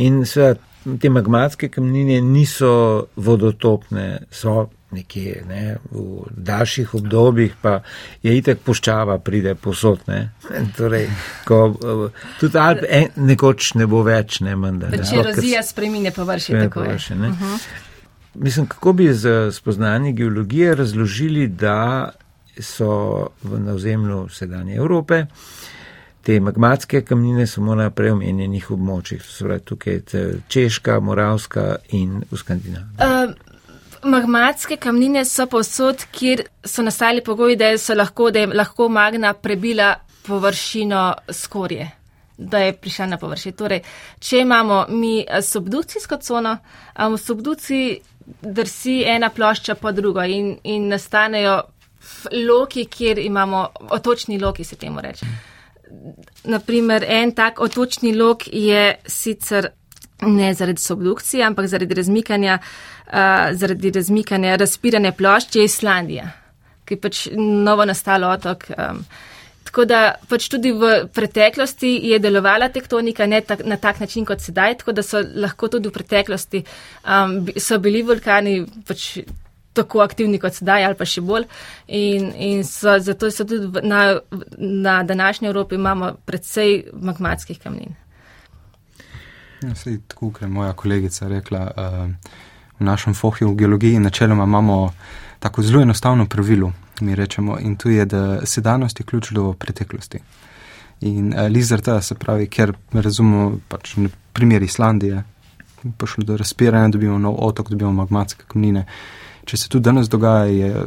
In 0.00 0.24
seveda 0.24 0.96
te 1.00 1.10
magmatske 1.12 1.68
kamnine 1.68 2.20
niso 2.24 2.72
vodotopne, 3.16 4.24
so 4.32 4.70
nekje 4.92 5.42
ne, 5.48 5.76
v 5.90 6.24
daljših 6.30 6.94
obdobjih, 6.94 7.54
pa 7.62 7.80
je 8.22 8.36
itek 8.36 8.62
poščava, 8.64 9.18
pride 9.18 9.54
posod. 9.54 10.02
Ne. 10.10 10.20
Torej, 10.78 11.06
ko, 11.48 11.60
tudi 12.40 12.58
Alp 12.58 12.84
en, 12.88 13.12
nekoč 13.30 13.74
ne 13.80 13.86
bo 13.90 14.02
več, 14.06 14.40
ne 14.46 14.56
manj. 14.56 14.88
Če 14.98 15.22
razvija 15.30 15.62
spreminje 15.66 16.14
površje, 16.16 16.58
tako 16.66 16.84
površje, 16.84 17.16
je. 17.16 17.20
Uh 17.20 17.28
mhm. 17.28 17.44
-huh. 17.44 17.68
Mislim, 18.34 18.66
kako 18.66 18.92
bi 18.92 19.12
z 19.14 19.52
spoznanjem 19.52 20.14
geologije 20.16 20.74
razložili, 20.74 21.46
da 21.48 22.10
so 22.58 23.28
v 23.42 23.60
navzemlju 23.60 24.28
sedanje 24.28 24.74
Evrope 24.74 25.26
te 26.22 26.40
magmatske 26.40 27.02
kamnine 27.02 27.46
samo 27.46 27.74
na 27.74 27.90
preomenjenih 27.90 28.70
območjih, 28.70 29.22
to 29.22 29.32
so 29.32 29.58
tukaj 29.64 30.00
Češka, 30.48 31.00
Moravska 31.00 31.76
in 31.96 32.22
v 32.30 32.36
Skandinaviji. 32.36 32.96
Uh, 33.00 33.49
Magmatske 34.02 34.76
kamnine 34.76 35.24
so 35.24 35.46
povsod, 35.46 36.04
kjer 36.12 36.42
so 36.64 36.82
nastali 36.82 37.24
pogoji, 37.24 37.56
da, 37.56 37.72
lahko, 37.96 38.30
da 38.30 38.38
je 38.40 38.46
lahko 38.46 38.88
magna 38.88 39.32
prebila 39.34 39.94
površino 40.26 41.14
skorje, 41.32 41.90
da 42.36 42.58
je 42.58 42.72
prišla 42.76 43.06
na 43.06 43.18
površje. 43.18 43.52
Torej, 43.52 43.82
če 44.18 44.38
imamo 44.40 44.86
mi 44.88 45.20
eh, 45.28 45.42
subdukcijsko 45.42 46.16
cono, 46.16 46.56
v 46.96 47.18
subdukciji 47.18 48.00
drsi 48.42 49.02
ena 49.06 49.28
plošča 49.28 49.74
po 49.74 49.92
drugo 49.92 50.22
in, 50.22 50.56
in 50.64 50.88
nastanejo 50.88 51.60
loki, 52.48 52.84
kjer 52.84 53.18
imamo 53.18 53.68
otočni 53.90 54.38
loki, 54.38 54.64
se 54.64 54.76
temu 54.76 55.00
reče. 55.00 55.26
Naprimer, 56.44 57.04
en 57.08 57.34
tak 57.34 57.60
otočni 57.60 58.14
lok 58.16 58.46
je 58.52 58.94
sicer 59.06 59.68
ne 60.22 60.54
zaradi 60.54 60.80
subdukcije, 60.80 61.44
ampak 61.46 61.66
zaradi 61.66 61.94
razmikanja 61.94 62.58
zaradi 63.52 63.90
razmikanja 63.90 64.56
razpirane 64.56 65.12
plošče 65.12 65.64
Islandija, 65.64 66.30
ki 66.84 66.94
je 66.94 67.00
pač 67.00 67.26
novo 67.36 67.84
nastalo 67.84 68.30
otok. 68.30 68.64
Um, 68.78 69.04
tako 69.64 69.84
da 69.84 70.14
pač 70.28 70.48
tudi 70.50 70.72
v 70.72 70.92
preteklosti 71.14 71.92
je 72.10 72.18
delovala 72.18 72.68
tektonika 72.68 73.26
ne 73.26 73.40
tak, 73.40 73.64
na 73.64 73.76
tak 73.76 74.00
način 74.00 74.24
kot 74.24 74.40
sedaj, 74.40 74.78
tako 74.78 74.92
da 74.92 75.02
so 75.02 75.22
lahko 75.34 75.68
tudi 75.68 75.88
v 75.88 75.92
preteklosti 75.92 76.64
um, 77.04 77.46
so 77.56 77.78
bili 77.78 78.02
vulkani 78.02 78.64
pač 78.86 79.18
tako 79.72 80.00
aktivni 80.02 80.38
kot 80.42 80.54
sedaj 80.58 80.84
ali 80.84 80.98
pa 80.98 81.06
še 81.06 81.22
bolj. 81.22 81.46
In, 81.86 82.32
in 82.34 82.64
so, 82.66 82.98
zato 82.98 83.30
so 83.30 83.46
tudi 83.46 83.82
na, 83.86 84.18
na 84.58 85.02
današnji 85.02 85.48
Evropi 85.48 85.78
imamo 85.78 86.16
predvsej 86.26 86.90
magmatskih 86.92 87.62
kamnin. 87.62 87.94
Ja, 89.62 89.74
sej, 89.74 89.98
tako, 90.08 90.30
kot 90.30 90.42
je 90.42 90.48
moja 90.48 90.72
kolegica 90.72 91.28
rekla, 91.28 91.60
uh, 91.76 92.36
v 92.78 92.84
našem 92.84 93.14
fohju 93.14 93.50
v 93.50 93.56
geologiji 93.60 93.98
načeloma 94.00 94.44
imamo 94.44 94.92
tako 95.38 95.62
zelo 95.62 95.82
enostavno 95.82 96.26
pravilo, 96.26 96.72
mi 97.00 97.14
rečemo, 97.14 97.58
in 97.60 97.76
to 97.76 97.88
je, 97.88 98.04
da 98.04 98.46
sedanost 98.46 99.00
je 99.00 99.06
ključ 99.06 99.30
do 99.30 99.52
preteklosti. 99.52 100.18
In 101.00 101.34
uh, 101.34 101.48
lizard, 101.50 101.88
se 102.02 102.14
pravi, 102.14 102.46
ker 102.46 102.72
razumemo, 102.92 103.58
pač 103.68 103.94
primer 104.32 104.62
Islandije, 104.62 105.22
prišlo 105.98 106.24
do 106.24 106.36
razpiranja, 106.36 106.88
dobimo 106.88 107.18
nov 107.18 107.36
otok, 107.38 107.70
dobimo 107.70 107.92
magmatske 107.92 108.44
kamnine. 108.48 108.86
Če 109.44 109.56
se 109.56 109.68
to 109.68 109.80
danes 109.80 110.08
dogaja, 110.08 110.44
je 110.44 110.86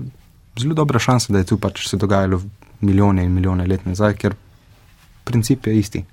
zelo 0.60 0.74
dobra 0.74 1.00
šansa, 1.00 1.34
da 1.34 1.42
je 1.42 1.52
to 1.54 1.58
pač 1.58 1.88
se 1.90 1.98
dogajalo 1.98 2.42
milijone 2.82 3.26
in 3.26 3.34
milijone 3.34 3.68
let 3.68 3.86
nazaj, 3.86 4.16
ker 4.18 4.36
princip 5.24 5.68
je 5.68 5.78
isti. 5.80 6.04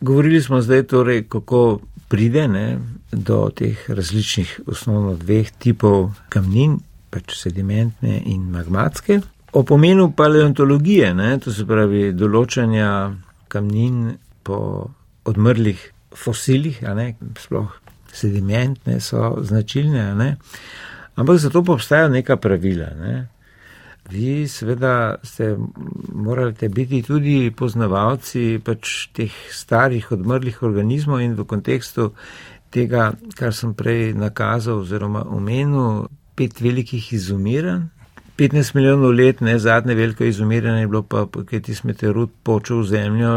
Govorili 0.00 0.42
smo 0.42 0.60
zdaj 0.60 0.82
torej, 0.82 1.22
kako 1.28 1.80
pride 2.08 2.46
ne, 2.48 2.78
do 3.12 3.46
teh 3.54 3.86
različnih 3.88 4.60
osnovno 4.66 5.14
dveh 5.16 5.50
tipov 5.58 6.12
kamnin, 6.28 6.78
pač 7.10 7.36
sedimentne 7.38 8.20
in 8.26 8.50
magmatske. 8.50 9.20
O 9.56 9.62
pomenu 9.62 10.10
paleontologije, 10.12 11.14
ne, 11.14 11.36
to 11.40 11.52
se 11.54 11.66
pravi 11.66 12.10
določanja 12.12 12.90
kamnin 13.48 14.16
po 14.44 14.58
odmrlih 15.26 15.80
fosilih, 16.16 16.82
ne, 16.96 17.12
sploh 17.40 17.70
sedimentne 18.16 19.00
so 19.00 19.36
značilne, 19.44 20.10
ne, 20.16 20.28
ampak 21.16 21.40
zato 21.40 21.64
obstajajo 21.74 22.12
neka 22.12 22.36
pravila. 22.36 22.92
Ne. 23.00 23.14
Vi 24.10 24.48
seveda 24.48 25.14
ste 25.22 25.56
morali 26.14 26.68
biti 26.68 27.02
tudi 27.02 27.50
poznavalci 27.56 28.60
pač 28.64 29.08
teh 29.12 29.32
starih 29.50 30.12
odmrlih 30.12 30.62
organizmov 30.62 31.20
in 31.20 31.34
v 31.34 31.44
kontekstu 31.44 32.12
tega, 32.70 33.12
kar 33.34 33.54
sem 33.54 33.74
prej 33.74 34.14
nakazal 34.14 34.84
oziroma 34.84 35.24
omenil, 35.26 36.06
pet 36.36 36.60
velikih 36.60 37.12
izumiranj. 37.12 37.88
15 38.36 38.74
milijonov 38.76 39.14
let, 39.16 39.40
ne 39.40 39.58
zadnje 39.58 39.94
veliko 39.94 40.24
izumiranje 40.24 40.80
je 40.80 40.88
bilo 40.92 41.02
pa, 41.02 41.24
ker 41.48 41.62
ti 41.64 41.74
smeterud 41.74 42.30
počel 42.44 42.82
v 42.82 42.88
zemljo 42.90 43.30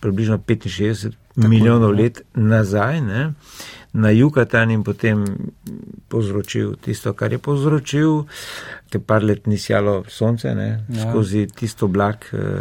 približno 0.00 0.38
65 0.38 1.12
Tako 1.40 1.48
milijonov 1.48 1.96
je, 1.96 2.02
let 2.02 2.22
nazaj. 2.34 3.00
Ne 3.00 3.32
na 3.92 4.10
Jukatan 4.10 4.70
in 4.70 4.82
potem 4.82 5.24
povzročil 6.08 6.76
tisto, 6.78 7.12
kar 7.14 7.32
je 7.32 7.38
povzročil, 7.42 8.24
ker 8.90 9.02
par 9.02 9.24
let 9.26 9.46
ni 9.46 9.58
sjalo 9.58 10.04
sonce, 10.08 10.54
ne, 10.54 10.86
ja. 10.88 11.10
skozi 11.10 11.46
tisto 11.54 11.86
oblak 11.90 12.30
eh, 12.32 12.58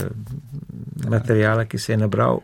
materijala, 1.10 1.66
ki 1.66 1.78
se 1.78 1.94
je 1.94 1.98
nabral 1.98 2.42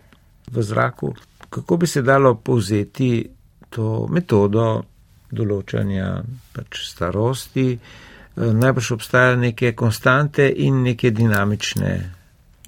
v 0.52 0.62
zraku. 0.62 1.14
Kako 1.50 1.78
bi 1.78 1.88
se 1.88 2.02
dalo 2.02 2.36
povzeti 2.36 3.26
to 3.70 4.06
metodo 4.10 4.86
določanja 5.32 6.22
pač 6.54 6.86
starosti? 6.86 7.68
Eh, 7.74 8.54
najbrž 8.54 8.92
obstajajo 9.00 9.42
neke 9.42 9.74
konstante 9.74 10.46
in 10.50 10.84
neke 10.86 11.10
dinamične 11.10 11.96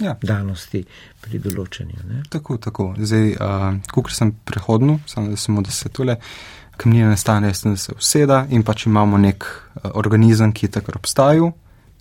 ja. 0.02 0.16
danosti 0.22 0.84
pri 1.22 1.40
določanju. 1.44 2.04
Ne? 2.08 2.24
Tako, 2.30 2.58
tako. 2.58 2.92
Zdaj, 2.98 3.34
uh, 3.36 3.70
kot 3.94 4.12
sem 4.14 4.34
prehodno, 4.46 5.00
samo 5.08 5.62
da 5.62 5.74
se 5.74 5.90
tole 5.90 6.18
kamnine 6.78 7.10
nastane, 7.10 7.54
da 7.64 7.78
se 7.78 7.96
useda 7.98 8.46
in 8.54 8.64
pač 8.64 8.86
imamo 8.86 9.18
nek 9.18 9.46
uh, 9.46 9.92
organizem, 9.98 10.54
ki 10.54 10.68
je 10.68 10.78
takrat 10.80 11.02
obstajal 11.02 11.52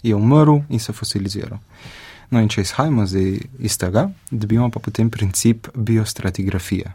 je 0.07 0.15
umrl 0.15 0.61
in 0.69 0.81
se 0.81 0.93
fosiliziral. 0.93 1.59
No 2.31 2.41
in 2.43 2.49
če 2.50 2.65
izhajamo 2.67 3.05
iz 3.59 3.79
tega, 3.79 4.09
dobimo 4.31 4.69
pa 4.71 4.81
potem 4.83 5.11
princip 5.11 5.69
biostratigrafije. 5.75 6.93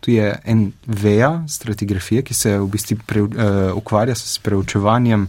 Tu 0.00 0.16
je 0.16 0.32
en 0.44 0.70
veja 0.86 1.30
stratigrafije, 1.48 2.22
ki 2.22 2.34
se 2.34 2.56
v 2.58 2.66
bistvu 2.70 2.98
pre, 3.06 3.22
uh, 3.22 3.76
ukvarja 3.78 4.14
s 4.14 4.38
preučevanjem 4.42 5.28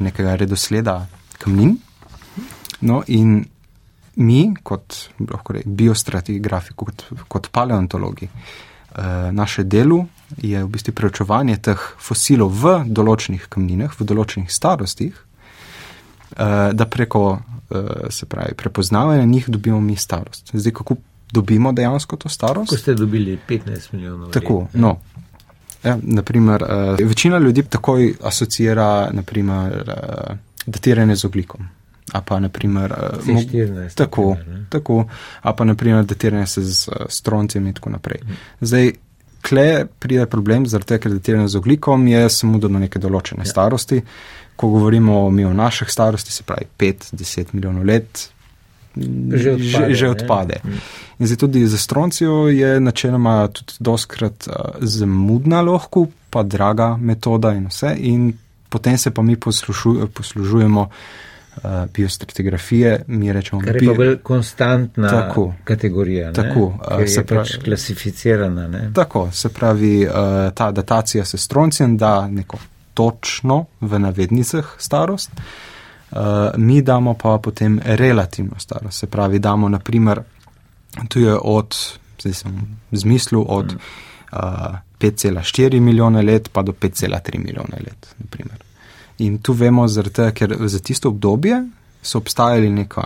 nekega 0.00 0.36
redosleda 0.36 1.04
kamnin. 1.38 1.76
No 2.80 3.02
in 3.06 3.44
mi, 4.16 4.54
kot 4.62 4.96
biostratigrafi, 5.64 6.74
kot, 6.76 7.04
kot 7.28 7.48
paleontologi, 7.52 8.28
uh, 8.28 9.32
naše 9.32 9.64
delo 9.64 10.04
je 10.36 10.64
v 10.64 10.68
bistvu 10.68 10.94
preučevanje 10.94 11.56
teh 11.62 11.80
fosilov 11.98 12.52
v 12.62 12.74
določenih 12.86 13.48
kamninah, 13.50 13.94
v 13.98 14.06
določenih 14.06 14.50
starostih, 14.50 15.16
uh, 15.16 16.70
da 16.72 16.86
preko 16.86 17.24
uh, 17.34 17.90
se 18.10 18.26
pravi 18.30 18.54
prepoznavanja 18.58 19.26
njih 19.26 19.50
dobimo 19.50 19.80
mi 19.80 19.96
starost. 19.96 20.54
Zdaj, 20.54 20.72
kako 20.72 20.98
dobimo 21.34 21.72
dejansko 21.72 22.16
to 22.16 22.28
starost? 22.28 22.70
Ko 22.70 22.78
ste 22.78 22.94
dobili 22.94 23.38
15 23.48 23.92
milijonov. 23.92 24.30
Tako, 24.30 24.68
let, 24.68 24.74
no. 24.78 24.98
Ja, 25.84 25.98
naprimer, 26.00 26.62
večina 26.96 27.36
ljudi 27.38 27.62
takoj 27.68 28.14
asocira 28.24 29.10
naprimer, 29.12 29.90
datiranje 30.66 31.16
z 31.20 31.26
oglikom. 31.28 31.66
A 32.14 32.20
pa 32.22 32.38
naprimer, 32.38 32.92
uh, 32.94 33.26
14, 33.26 33.96
tako, 33.98 34.28
naprimer, 34.38 34.66
tako, 34.70 35.00
a 35.42 35.52
pa 35.52 35.64
naprimer 35.66 36.04
datiranje 36.06 36.46
se 36.46 36.62
z 36.62 36.88
uh, 36.88 37.06
stroncem 37.10 37.66
in 37.66 37.74
tako 37.74 37.90
naprej. 37.90 38.20
Mhm. 38.22 38.34
Zdaj, 38.60 38.92
kle 39.48 39.86
pride 39.98 40.26
problem, 40.30 40.66
zaradi 40.66 40.94
tega, 40.94 41.02
ker 41.04 41.16
datiranje 41.18 41.48
z 41.52 41.60
oglikom 41.60 42.06
je 42.08 42.28
samo 42.32 42.60
do 42.62 42.70
neke 42.72 43.00
določene 43.02 43.44
ja. 43.44 43.50
starosti. 43.50 44.00
Ko 44.56 44.70
govorimo 44.70 45.26
mi 45.34 45.44
o 45.44 45.52
naših 45.52 45.90
starosti, 45.90 46.32
se 46.32 46.46
pravi 46.46 46.68
5-10 46.78 47.52
milijonov 47.56 47.84
let, 47.90 48.28
že 48.94 49.56
odpade. 49.56 49.90
Že, 49.90 49.98
že 49.98 50.10
odpade. 50.12 50.60
In 51.18 51.26
zdaj 51.26 51.40
tudi 51.42 51.64
za 51.66 51.78
stroncijo 51.82 52.46
je 52.54 52.78
načeloma 52.80 53.48
tudi 53.50 53.76
doskrat 53.82 54.46
uh, 54.46 54.78
zamudna 54.80 55.64
lahko, 55.66 56.06
pa 56.30 56.46
draga 56.46 56.94
metoda 56.96 57.52
in 57.58 57.66
vse. 57.72 57.90
In 57.98 58.32
potem 58.70 58.98
se 58.98 59.10
pa 59.10 59.22
mi 59.22 59.36
poslužu, 59.36 60.06
poslužujemo 60.14 60.86
uh, 60.86 60.94
biostratigrafije, 61.94 63.02
mi 63.06 63.32
rečemo, 63.32 63.62
da 63.62 63.70
je 63.70 63.86
to 63.86 63.94
bolj 63.94 64.16
konstantna 64.22 65.08
tako, 65.08 65.54
kategorija. 65.64 66.32
Tako, 66.32 66.60
uh, 66.60 66.74
se 67.06 67.24
pravi, 67.24 67.48
pač 67.48 67.64
klasificirana. 67.64 68.68
Ne? 68.68 68.90
Tako, 68.94 69.30
se 69.32 69.48
pravi, 69.48 70.06
uh, 70.06 70.12
ta 70.54 70.70
datacija 70.70 71.24
se 71.24 71.38
stroncijem 71.38 71.96
da 71.96 72.28
neko 72.28 72.58
točno 72.94 73.64
v 73.80 73.98
navednicah 73.98 74.64
starost. 74.78 75.30
Uh, 76.10 76.18
mi 76.56 76.82
damo 76.82 77.14
pa 77.14 77.38
potem 77.42 77.80
relativno 77.84 78.58
starost, 78.58 78.98
se 78.98 79.06
pravi, 79.06 79.38
damo 79.38 79.68
naprimer 79.68 80.22
Tu 81.08 81.20
je 81.20 81.38
od, 81.42 81.74
zdaj 82.20 82.32
sem 82.32 82.78
zmislil, 82.92 83.44
od 83.48 83.66
uh, 83.66 83.72
mm. 83.74 84.76
5,4 85.00 85.80
milijone 85.80 86.22
let 86.22 86.48
pa 86.52 86.62
do 86.62 86.72
5,3 86.72 87.38
milijone 87.38 87.76
let. 87.86 88.14
Naprimer. 88.18 88.63
In 89.18 89.38
tu 89.38 89.52
vemo, 89.52 89.86
zrte, 89.88 90.30
ker 90.34 90.56
za 90.66 90.80
tisto 90.82 91.08
obdobje 91.08 91.60
so 92.04 92.18
obstajali 92.18 92.70
neka 92.70 93.04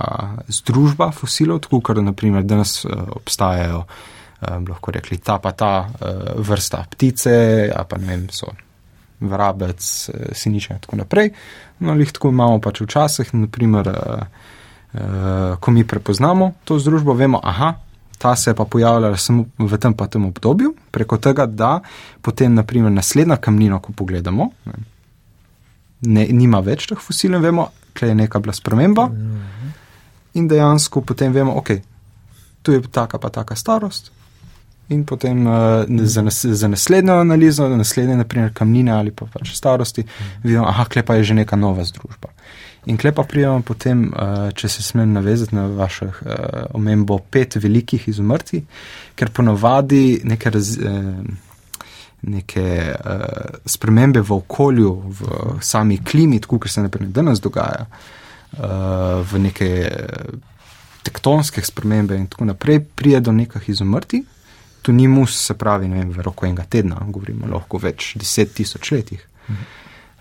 združba 0.49 1.11
fosilov, 1.15 1.61
tako 1.67 1.81
kot 1.85 2.01
naprimer 2.03 2.43
danes 2.43 2.85
uh, 2.85 2.93
obstajajo, 3.21 3.85
um, 3.85 4.65
lahko 4.69 4.95
rekli, 4.97 5.21
ta 5.23 5.39
pa 5.39 5.53
ta 5.53 5.73
uh, 5.87 6.33
vrsta 6.43 6.85
ptice, 6.91 7.37
a 7.75 7.85
pa 7.85 7.99
ne 8.01 8.11
vem, 8.11 8.27
so 8.33 8.51
vrabec, 9.21 9.83
siniče 10.33 10.75
in 10.75 10.83
tako 10.83 10.97
naprej. 11.01 11.33
No, 11.83 11.95
jih 11.99 12.13
tako 12.15 12.31
imamo 12.35 12.61
pač 12.63 12.83
včasih, 12.87 13.35
naprimer. 13.35 13.93
Uh, 13.95 14.47
uh, 14.93 15.57
ko 15.61 15.71
mi 15.71 15.85
prepoznamo 15.85 16.53
to 16.65 16.79
združbo, 16.79 17.13
vemo, 17.15 17.41
aha, 17.45 17.75
ta 18.19 18.37
se 18.37 18.51
je 18.51 18.55
pa 18.55 18.65
pojavljala 18.65 19.17
samo 19.17 19.45
v 19.59 19.79
tem 19.79 19.95
pa 19.95 20.07
tem 20.07 20.25
obdobju, 20.27 20.75
preko 20.91 21.17
tega, 21.17 21.47
da 21.47 21.81
potem, 22.23 22.55
naprimer, 22.55 22.93
naslednja 22.93 23.37
kamnina, 23.37 23.79
ko 23.79 23.93
pogledamo, 23.93 24.51
ne, 24.67 24.73
nima 26.03 26.61
več 26.61 26.87
teh 26.87 27.01
fosilov, 27.01 27.43
vemo, 27.43 27.69
kje 27.95 28.13
je 28.13 28.19
neka 28.19 28.41
bila 28.43 28.55
sprememba. 28.55 29.09
In 30.39 30.47
dejansko 30.49 31.03
potem 31.03 31.33
vemo, 31.33 31.57
ok, 31.59 31.75
tu 32.63 32.73
je 32.73 32.83
taka 32.93 33.19
pa 33.19 33.31
taka 33.31 33.57
starost. 33.57 34.13
In 34.89 35.05
potem 35.05 35.47
uh, 35.47 35.85
za, 36.09 36.23
nas, 36.23 36.45
za 36.45 36.69
naslednjo 36.69 37.19
analizo, 37.21 37.69
za 37.69 37.77
naslednje, 37.77 38.17
naprimer, 38.17 38.53
kamnine 38.55 38.93
ali 38.93 39.11
pa 39.13 39.27
pač 39.29 39.53
starosti, 39.53 40.05
vidimo, 40.43 40.65
klepa 40.89 41.19
je 41.19 41.25
že 41.25 41.35
neka 41.35 41.57
nova 41.57 41.85
združba. 41.85 42.33
In 42.89 42.97
klepa 42.97 43.23
prijemam 43.29 43.63
potem, 43.63 44.07
uh, 44.09 44.49
če 44.57 44.69
se 44.69 44.83
smem 44.83 45.13
navezati 45.13 45.55
na 45.55 45.67
vašo 45.67 46.07
uh, 46.07 46.15
omembo, 46.73 47.19
pet 47.19 47.59
velikih 47.61 48.09
izumrti, 48.09 48.63
ker 49.15 49.29
ponovadi 49.29 50.23
neke, 50.25 50.51
raz, 50.51 50.79
uh, 50.81 51.13
neke 52.23 52.95
uh, 52.95 53.61
spremembe 53.65 54.21
v 54.21 54.33
okolju, 54.35 54.93
v 55.21 55.43
sami 55.63 56.01
klimi, 56.05 56.41
tako 56.41 56.59
kot 56.59 56.71
se 56.71 56.83
naprimer 56.83 57.13
danes 57.15 57.41
dogaja, 57.41 57.87
uh, 57.87 59.21
v 59.23 59.39
neke 59.39 59.71
tektonske 61.07 61.63
spremembe 61.65 62.17
in 62.17 62.27
tako 62.27 62.51
naprej, 62.51 62.83
prije 62.95 63.21
do 63.21 63.33
nekih 63.33 63.69
izumrti. 63.69 64.25
Tu 64.83 64.93
ni 64.93 65.09
mus, 65.09 65.37
se 65.47 65.55
pravi, 65.55 65.89
vem, 65.89 66.11
v 66.11 66.23
roku 66.23 66.47
enega 66.47 66.65
tedna, 66.65 67.01
govorimo 67.07 67.47
lahko 67.51 67.79
več 67.83 68.15
deset 68.19 68.55
tisoč 68.55 68.93
letih. 68.93 69.25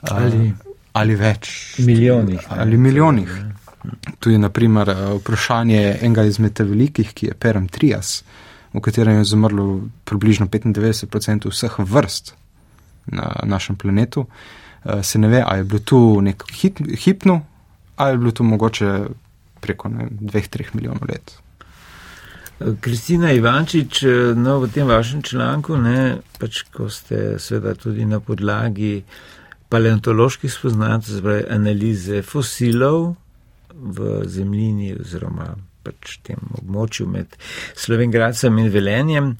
Ali 0.01 0.49
uh, 0.51 0.67
ali 0.97 1.15
več. 1.15 1.51
Milijonih. 1.85 2.47
Ali 2.49 2.77
milijonih. 2.77 3.29
Tu 4.19 4.33
je 4.33 4.39
naprimer 4.41 4.89
eh, 4.89 5.03
vprašanje 5.19 5.81
enega 6.01 6.25
izmed 6.27 6.59
velikih, 6.59 7.13
ki 7.13 7.31
je 7.31 7.37
Perem 7.39 7.67
Trias, 7.67 8.21
v 8.77 8.81
katerem 8.81 9.17
je 9.17 9.31
zamrlo 9.33 9.81
približno 10.05 10.47
95% 10.47 11.49
vseh 11.49 11.79
vrst 11.79 12.35
na 13.07 13.31
našem 13.43 13.75
planetu. 13.75 14.25
Eh, 14.85 15.03
se 15.03 15.19
ne 15.19 15.27
ve, 15.27 15.43
ali 15.45 15.59
je 15.59 15.63
bilo 15.63 15.79
tu 15.79 16.21
neko 16.21 16.45
hip, 16.53 16.79
hipno, 16.97 17.41
ali 17.95 18.13
je 18.13 18.17
bilo 18.17 18.31
tu 18.31 18.43
mogoče 18.43 19.05
preko 19.59 19.89
ne, 19.89 20.07
dveh, 20.11 20.47
treh 20.47 20.75
milijonov 20.75 21.09
let. 21.09 21.33
Kristina 22.81 23.31
Ivančič, 23.31 24.03
eh, 24.03 24.33
no, 24.35 24.59
v 24.59 24.69
tem 24.73 24.87
vašem 24.87 25.21
članku, 25.21 25.77
ne, 25.77 26.17
pač 26.39 26.61
ko 26.73 26.89
ste 26.89 27.39
seveda 27.39 27.75
tudi 27.75 28.05
na 28.05 28.19
podlagi 28.19 29.03
paleontoloških 29.69 30.53
spoznanj, 30.53 31.01
torej 31.21 31.43
analize 31.49 32.21
fosilov 32.23 33.15
v 33.73 34.23
zemljini 34.25 34.95
oziroma 34.99 35.55
pač 35.87 36.17
tem 36.27 36.41
območju 36.61 37.07
med 37.11 37.37
Slovengradcem 37.75 38.59
in 38.61 38.71
Velenjem. 38.73 39.31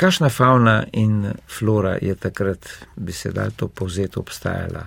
Kakšna 0.00 0.30
fauna 0.32 0.78
in 0.96 1.26
flora 1.48 1.98
je 2.00 2.14
takrat, 2.16 2.68
bi 2.96 3.12
se 3.12 3.32
dal 3.36 3.52
to 3.56 3.68
povzeti, 3.68 4.18
obstajala? 4.20 4.86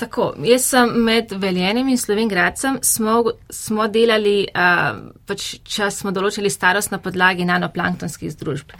Tako, 0.00 0.30
jaz 0.44 0.70
sem 0.72 0.92
med 1.04 1.32
Veljenjem 1.40 1.88
in 1.92 2.00
Slovengradcem 2.00 2.78
smo, 2.84 3.18
smo 3.52 3.88
delali, 3.92 4.42
uh, 4.48 5.12
pač 5.28 5.54
čas 5.64 6.00
smo 6.02 6.12
določili 6.16 6.52
starost 6.52 6.92
na 6.92 7.00
podlagi 7.00 7.44
nanoplanktonskih 7.48 8.32
združb. 8.32 8.74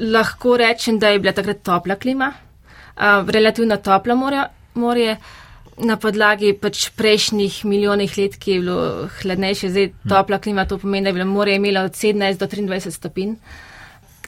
Lahko 0.00 0.54
rečem, 0.60 1.00
da 1.02 1.10
je 1.10 1.20
bila 1.20 1.34
takrat 1.36 1.64
topla 1.66 1.96
klima, 1.98 2.30
relativno 3.26 3.76
toplo 3.76 4.16
morje, 4.16 4.44
morje 4.74 5.16
na 5.78 5.96
podlagi 5.96 6.52
pač 6.60 6.88
prejšnjih 6.96 7.64
milijonih 7.64 8.18
let, 8.18 8.36
ki 8.40 8.52
je 8.52 8.60
bilo 8.60 9.08
hladnejše, 9.20 9.70
zdaj 9.70 9.90
hm. 9.90 10.08
topla 10.08 10.38
klima, 10.38 10.66
to 10.66 10.78
pomeni, 10.78 11.04
da 11.04 11.14
je 11.14 11.20
bilo 11.20 11.26
morje 11.26 11.56
imelo 11.56 11.84
od 11.88 11.92
17 11.92 12.38
do 12.38 12.46
23 12.46 12.90
stopinj. 12.90 13.34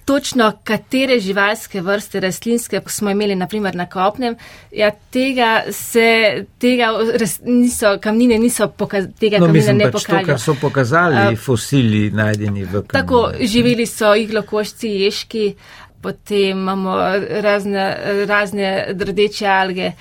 Točno 0.05 0.49
katere 0.67 1.21
živalske 1.23 1.81
vrste 1.81 2.21
rastlinske 2.21 2.81
smo 2.87 3.11
imeli, 3.11 3.37
naprimer 3.39 3.77
na 3.79 3.87
kopnem, 3.87 4.35
ja, 4.75 4.91
tega 4.91 5.63
se, 5.71 6.45
tega 6.59 6.89
res, 7.15 7.37
niso, 7.45 7.95
kamnine 8.03 8.39
niso 8.39 8.67
pokazali, 8.69 9.13
tega 9.21 9.39
no, 9.39 9.47
kamnine 9.47 9.77
ne 9.79 9.91
pač 9.93 10.03
pokazali. 10.03 10.27
To, 10.27 10.33
kar 10.33 10.41
so 10.43 10.57
pokazali 10.61 11.21
uh, 11.21 11.39
fosili 11.39 12.03
najdeni 12.11 12.65
v 12.65 12.83
kamnine. 12.83 12.97
Tako, 12.99 13.23
živeli 13.47 13.87
so 13.87 14.11
iglokošci, 14.19 14.91
ješki, 15.05 15.47
uh, 15.55 15.83
potem 16.03 16.59
imamo 16.59 16.97
razne, 17.31 17.97
razne 18.27 18.87
rdeče 18.99 19.47
alge. 19.47 19.93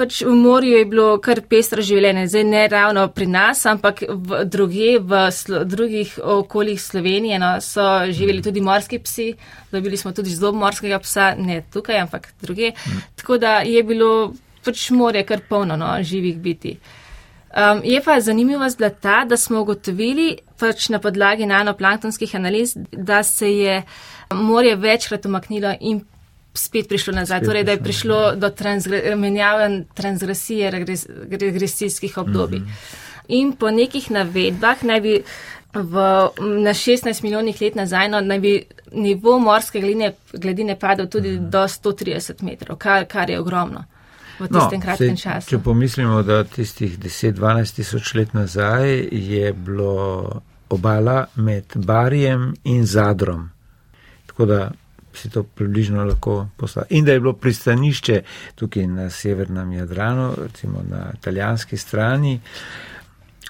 Pač 0.00 0.22
v 0.24 0.32
morju 0.32 0.78
je 0.78 0.84
bilo 0.88 1.06
kar 1.20 1.42
pestro 1.44 1.82
življenje, 1.84 2.22
zdaj 2.32 2.44
ne 2.48 2.60
ravno 2.72 3.02
pri 3.12 3.26
nas, 3.28 3.66
ampak 3.68 3.98
v 4.08 4.44
druge, 4.48 4.94
v 5.04 5.26
slo, 5.28 5.60
drugih 5.68 6.14
okoljih 6.24 6.80
Slovenije 6.80 7.36
no, 7.42 7.50
so 7.60 7.84
živeli 8.08 8.40
tudi 8.40 8.62
morski 8.64 8.96
psi, 9.04 9.26
dobili 9.68 10.00
smo 10.00 10.14
tudi 10.16 10.32
zelo 10.32 10.54
morskega 10.56 11.02
psa, 11.04 11.34
ne 11.36 11.60
tukaj, 11.68 12.00
ampak 12.06 12.30
druge. 12.40 12.72
Tako 13.20 13.36
da 13.42 13.58
je 13.60 13.82
bilo 13.84 14.32
pač 14.64 14.86
morje 14.96 15.26
kar 15.28 15.44
polno 15.48 15.76
no, 15.76 15.92
živih 16.00 16.40
biti. 16.40 16.78
Um, 17.50 17.82
je 17.84 18.00
pa 18.00 18.20
zanimivost 18.20 18.78
bila 18.78 18.90
ta, 18.90 19.24
da 19.28 19.36
smo 19.36 19.60
ugotovili 19.60 20.38
pač 20.56 20.88
na 20.88 21.00
podlagi 21.02 21.46
nanoplanktonskih 21.50 22.36
analiz, 22.36 22.76
da 22.92 23.22
se 23.22 23.52
je 23.52 23.82
morje 24.32 24.76
večkrat 24.76 25.26
umaknilo 25.26 25.74
in 25.80 26.00
spet 26.54 26.88
prišlo 26.88 27.12
nazaj, 27.14 27.38
spet 27.38 27.48
torej 27.48 27.64
da 27.64 27.72
je 27.72 27.82
prišlo 27.82 28.34
do 28.36 28.50
transgre, 28.50 29.16
menjave 29.16 29.84
transgresije 29.94 30.70
regres, 30.70 31.06
regresijskih 31.30 32.18
obdobij. 32.18 32.58
Mm 32.58 32.66
-hmm. 32.66 33.08
In 33.28 33.52
po 33.52 33.70
nekih 33.70 34.10
navedbah 34.10 34.82
naj 34.82 35.00
bi 35.00 35.22
v, 35.74 35.94
na 36.38 36.74
16 36.74 37.22
milijonih 37.22 37.60
let 37.60 37.74
nazaj 37.74 38.08
no, 38.08 38.20
naj 38.20 38.40
bi 38.40 38.64
nivo 38.92 39.38
morske 39.38 39.80
gledine, 39.80 40.12
gledine 40.32 40.78
padel 40.78 41.06
tudi 41.06 41.30
mm 41.30 41.38
-hmm. 41.38 41.50
do 41.50 41.62
130 41.62 42.42
metrov, 42.42 42.76
kar, 42.76 43.06
kar 43.06 43.30
je 43.30 43.40
ogromno. 43.40 43.84
V 44.38 44.48
no, 44.50 44.60
tistem 44.60 44.78
no, 44.78 44.84
kratkem 44.84 45.16
sej, 45.16 45.22
času. 45.22 45.50
Če 45.50 45.58
pomislimo, 45.58 46.22
da 46.22 46.44
tistih 46.44 46.98
10-12 46.98 47.74
tisoč 47.74 48.14
let 48.14 48.34
nazaj 48.34 49.08
je 49.12 49.52
bilo 49.52 50.40
obala 50.68 51.26
med 51.34 51.64
Barijem 51.74 52.54
in 52.64 52.86
Zadrom. 52.86 53.50
Tako 54.26 54.46
da 54.46 54.70
si 55.14 55.30
to 55.30 55.42
približno 55.42 56.04
lahko 56.04 56.48
postavlja. 56.56 56.86
In 56.90 57.04
da 57.04 57.12
je 57.12 57.20
bilo 57.20 57.32
pristanišče 57.32 58.22
tukaj 58.54 58.86
na 58.86 59.10
severnem 59.10 59.72
Jadranu, 59.72 60.34
recimo 60.42 60.84
na 60.88 61.10
italijanski 61.18 61.76
strani. 61.76 62.40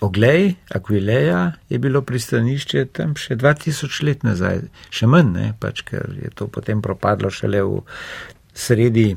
Oglej, 0.01 0.55
Aquileja 0.75 1.53
je 1.69 1.79
bilo 1.79 2.03
pristanišče 2.03 2.85
tam 2.97 3.13
še 3.17 3.37
2000 3.37 4.05
let 4.05 4.23
nazaj, 4.25 4.63
še 4.91 5.07
manj, 5.07 5.33
ne, 5.35 5.49
pač, 5.61 5.83
ker 5.85 6.15
je 6.23 6.31
to 6.35 6.49
potem 6.49 6.81
propadlo 6.81 7.29
šele 7.31 7.61
v 7.63 7.83
sredi 8.57 9.11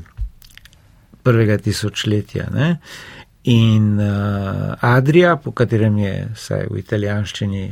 prvega 1.24 1.56
tisočletja. 1.58 2.50
Ne. 2.52 2.68
In 3.48 3.96
uh, 3.96 4.76
Adria, 4.84 5.36
po 5.36 5.52
katerem 5.56 5.96
je 5.98 6.12
vsaj 6.36 6.68
v 6.68 6.78
italijanščini 6.84 7.64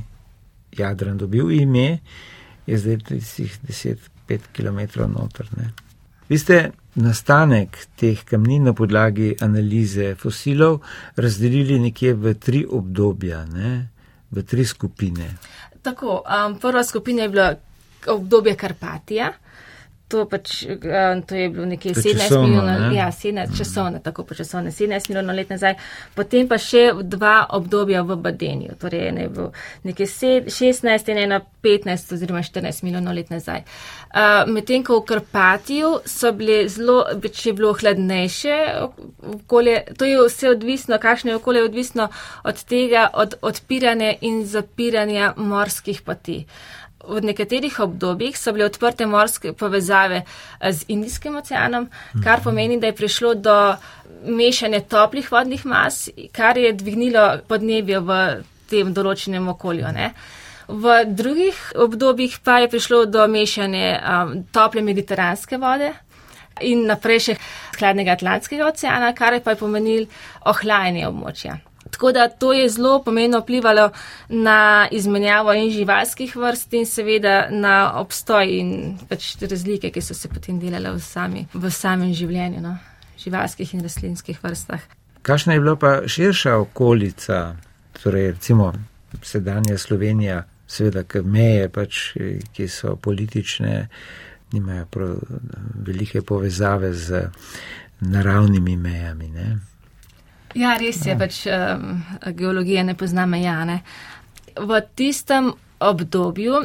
Jadran 0.78 1.20
dobil 1.20 1.52
ime, 1.52 2.00
je 2.66 2.78
zdaj 2.78 2.96
10 3.12 4.08
5 4.32 4.52
km 4.56 5.06
noter. 5.12 5.48
Ne. 5.56 5.72
Vi 6.28 6.38
ste 6.38 6.70
nastanek 6.94 7.76
teh 8.00 8.24
kamnin 8.24 8.64
na 8.64 8.72
podlagi 8.72 9.34
analize 9.40 10.14
fosilov 10.16 10.80
razdelili 11.16 11.78
nekje 11.80 12.14
v 12.14 12.34
tri 12.34 12.62
obdobja, 12.64 13.44
ne, 13.52 13.72
v 14.30 14.44
tri 14.44 14.64
skupine. 14.64 15.28
Tako, 15.82 16.22
um, 16.22 16.56
prva 16.60 16.84
skupina 16.84 17.22
je 17.22 17.28
bila 17.28 17.48
obdobje 18.06 18.56
Karpatija 18.56 19.32
to, 20.12 20.24
pač, 20.28 20.62
eh, 20.68 21.22
to 21.26 21.34
je 21.34 21.48
bilo 21.48 21.66
nekje 21.66 21.94
17 21.94 22.36
milijonov, 22.42 22.80
ne? 22.80 22.96
ja, 22.96 23.08
17 23.12 23.56
časovne, 23.58 24.00
tako 24.04 24.24
počasovne, 24.28 24.70
17 24.70 25.08
milijonov 25.08 25.36
let 25.36 25.50
nazaj, 25.50 25.74
potem 26.14 26.48
pa 26.48 26.58
še 26.60 26.90
dva 27.02 27.46
obdobja 27.56 28.02
v 28.04 28.18
Badenju, 28.20 28.76
torej 28.80 29.08
ne 29.16 29.28
bo 29.32 29.48
nekje 29.88 30.06
16 30.52 31.12
in 31.14 31.22
ena 31.24 31.40
15 31.64 32.12
oziroma 32.18 32.42
14 32.44 32.84
milijonov 32.84 33.16
let 33.16 33.32
nazaj. 33.32 33.64
Uh, 34.12 34.44
Medtem, 34.52 34.84
ko 34.84 34.98
v 35.00 35.06
Karpatiju 35.08 35.92
so 36.04 36.34
bile 36.36 36.66
zelo, 36.68 36.98
če 37.22 37.48
je 37.48 37.54
bilo 37.56 37.72
hladnejše 37.72 38.58
okolje, 39.38 39.78
to 39.96 40.04
je 40.04 40.20
vse 40.26 40.52
odvisno, 40.52 40.98
kakšno 41.00 41.32
je 41.32 41.40
okolje 41.40 41.64
odvisno 41.64 42.10
od 42.44 42.60
tega, 42.68 43.08
od 43.14 43.38
odpiranja 43.40 44.12
in 44.20 44.42
zapiranja 44.44 45.32
morskih 45.40 46.02
poti. 46.04 46.42
Uh, 46.42 46.81
v 47.08 47.20
nekaterih 47.20 47.80
obdobjih 47.80 48.38
so 48.38 48.52
bile 48.52 48.66
odprte 48.66 49.06
morske 49.06 49.52
povezave 49.52 50.22
eh, 50.22 50.72
z 50.72 50.84
Indijskim 50.88 51.36
oceanom, 51.36 51.88
kar 52.24 52.38
mhm. 52.38 52.44
pomeni, 52.44 52.80
da 52.80 52.86
je 52.86 52.96
prišlo 52.96 53.34
do 53.34 53.56
mešanja 54.24 54.80
toplih 54.80 55.32
vodnih 55.32 55.66
mas, 55.66 56.08
kar 56.32 56.58
je 56.58 56.72
dvignilo 56.72 57.42
podnebje 57.48 58.00
v 58.00 58.20
tem 58.70 58.94
določenem 58.94 59.48
okolju. 59.48 59.90
Ne? 59.92 60.12
V 60.68 61.02
drugih 61.04 61.58
obdobjih 61.76 62.38
pa 62.44 62.62
je 62.62 62.70
prišlo 62.70 63.04
do 63.10 63.26
mešanja 63.28 63.98
um, 63.98 64.36
tople 64.54 64.82
mediteranske 64.82 65.58
vode 65.60 65.90
in 66.62 66.86
naprej 66.86 67.18
še 67.26 67.34
hladnega 67.78 68.14
Atlantskega 68.14 68.68
oceana, 68.68 69.10
kar 69.16 69.34
je 69.34 69.42
pa 69.42 69.54
je 69.54 69.60
pomenil 69.60 70.06
ohlajanje 70.48 71.06
območja. 71.08 71.58
Tako 71.92 72.12
da 72.12 72.28
to 72.28 72.52
je 72.56 72.68
zelo 72.72 73.02
pomembno 73.04 73.40
vplivalo 73.40 73.90
na 74.28 74.88
izmenjavo 74.90 75.52
in 75.52 75.70
živalskih 75.70 76.36
vrst 76.36 76.72
in 76.72 76.86
seveda 76.86 77.48
na 77.50 78.00
obstoj 78.00 78.48
in 78.58 78.70
pač 79.08 79.34
razlike, 79.40 79.90
ki 79.92 80.00
so 80.00 80.16
se 80.16 80.28
potem 80.28 80.60
delale 80.60 80.90
v, 80.90 81.00
sami, 81.00 81.44
v 81.54 81.70
samem 81.70 82.14
življenju, 82.16 82.62
no? 82.64 82.76
živalskih 83.22 83.74
in 83.74 83.84
rastlinskih 83.84 84.40
vrstah. 84.42 84.80
Kakšna 85.22 85.54
je 85.54 85.60
bila 85.60 85.76
pa 85.76 85.92
širša 86.08 86.56
okolica, 86.64 87.56
torej 88.02 88.32
recimo 88.32 88.72
sedanja 89.22 89.78
Slovenija, 89.78 90.42
seveda, 90.66 91.04
ker 91.04 91.22
meje 91.22 91.68
pač, 91.68 92.00
ki 92.56 92.68
so 92.68 92.96
politične, 92.96 93.88
nimajo 94.52 94.86
prav 94.90 95.20
velike 95.86 96.22
povezave 96.22 96.94
z 96.94 97.26
naravnimi 98.00 98.76
mejami. 98.76 99.28
Ne? 99.28 99.58
Ja, 100.54 100.76
res 100.80 101.00
je, 101.06 101.14
ja. 101.14 101.18
pač 101.18 101.42
um, 101.48 102.02
geologija 102.36 102.84
ne 102.84 102.94
pozna 102.98 103.26
mejane. 103.26 103.80
V 104.56 104.80
tistem 104.96 105.52
obdobju 105.80 106.62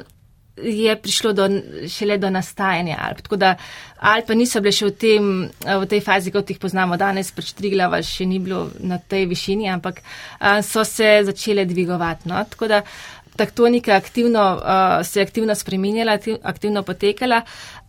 je 0.63 0.95
prišlo 1.01 1.33
do, 1.33 1.49
šele 1.89 2.17
do 2.17 2.29
nastajanja 2.29 2.97
Alp. 3.01 3.21
Tako 3.21 3.35
da 3.35 3.55
Alpe 3.99 4.35
niso 4.35 4.61
bile 4.61 4.73
še 4.73 4.89
v, 4.89 4.93
tem, 4.97 5.27
v 5.61 5.89
tej 5.89 6.01
fazi, 6.05 6.33
kot 6.33 6.49
jih 6.49 6.59
poznamo 6.61 6.97
danes, 6.97 7.29
pač 7.31 7.53
Triglava 7.57 8.01
še 8.05 8.25
ni 8.25 8.39
bilo 8.41 8.67
na 8.81 8.97
tej 8.97 9.27
višini, 9.29 9.69
ampak 9.69 10.01
uh, 10.01 10.59
so 10.65 10.85
se 10.85 11.21
začele 11.29 11.65
dvigovati. 11.69 12.29
No? 12.29 12.41
Tako 12.49 12.69
da 12.73 12.81
taktonika 13.37 13.95
aktivno, 13.95 14.43
uh, 14.55 15.05
se 15.05 15.19
je 15.19 15.23
aktivno 15.23 15.55
spreminjala, 15.55 16.17
aktivno 16.43 16.83
potekala. 16.83 17.41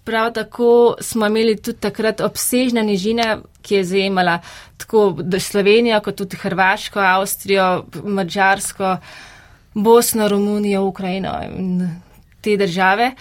Prav 0.05 0.33
tako 0.33 0.97
smo 1.01 1.27
imeli 1.27 1.57
tudi 1.57 1.81
takrat 1.81 2.21
obsežne 2.21 2.83
nižine, 2.83 3.39
ki 3.63 3.75
je 3.75 3.85
zajemala 3.85 4.39
tako 4.77 5.17
Slovenijo, 5.41 6.01
kot 6.01 6.17
tudi 6.17 6.37
Hrvaško, 6.37 7.01
Avstrijo, 7.01 7.85
Mačarsko, 8.05 8.97
Bosno, 9.75 10.29
Romunijo, 10.29 10.85
Ukrajino 10.85 11.35
in 11.57 11.91
te 12.41 12.57
države. 12.57 13.13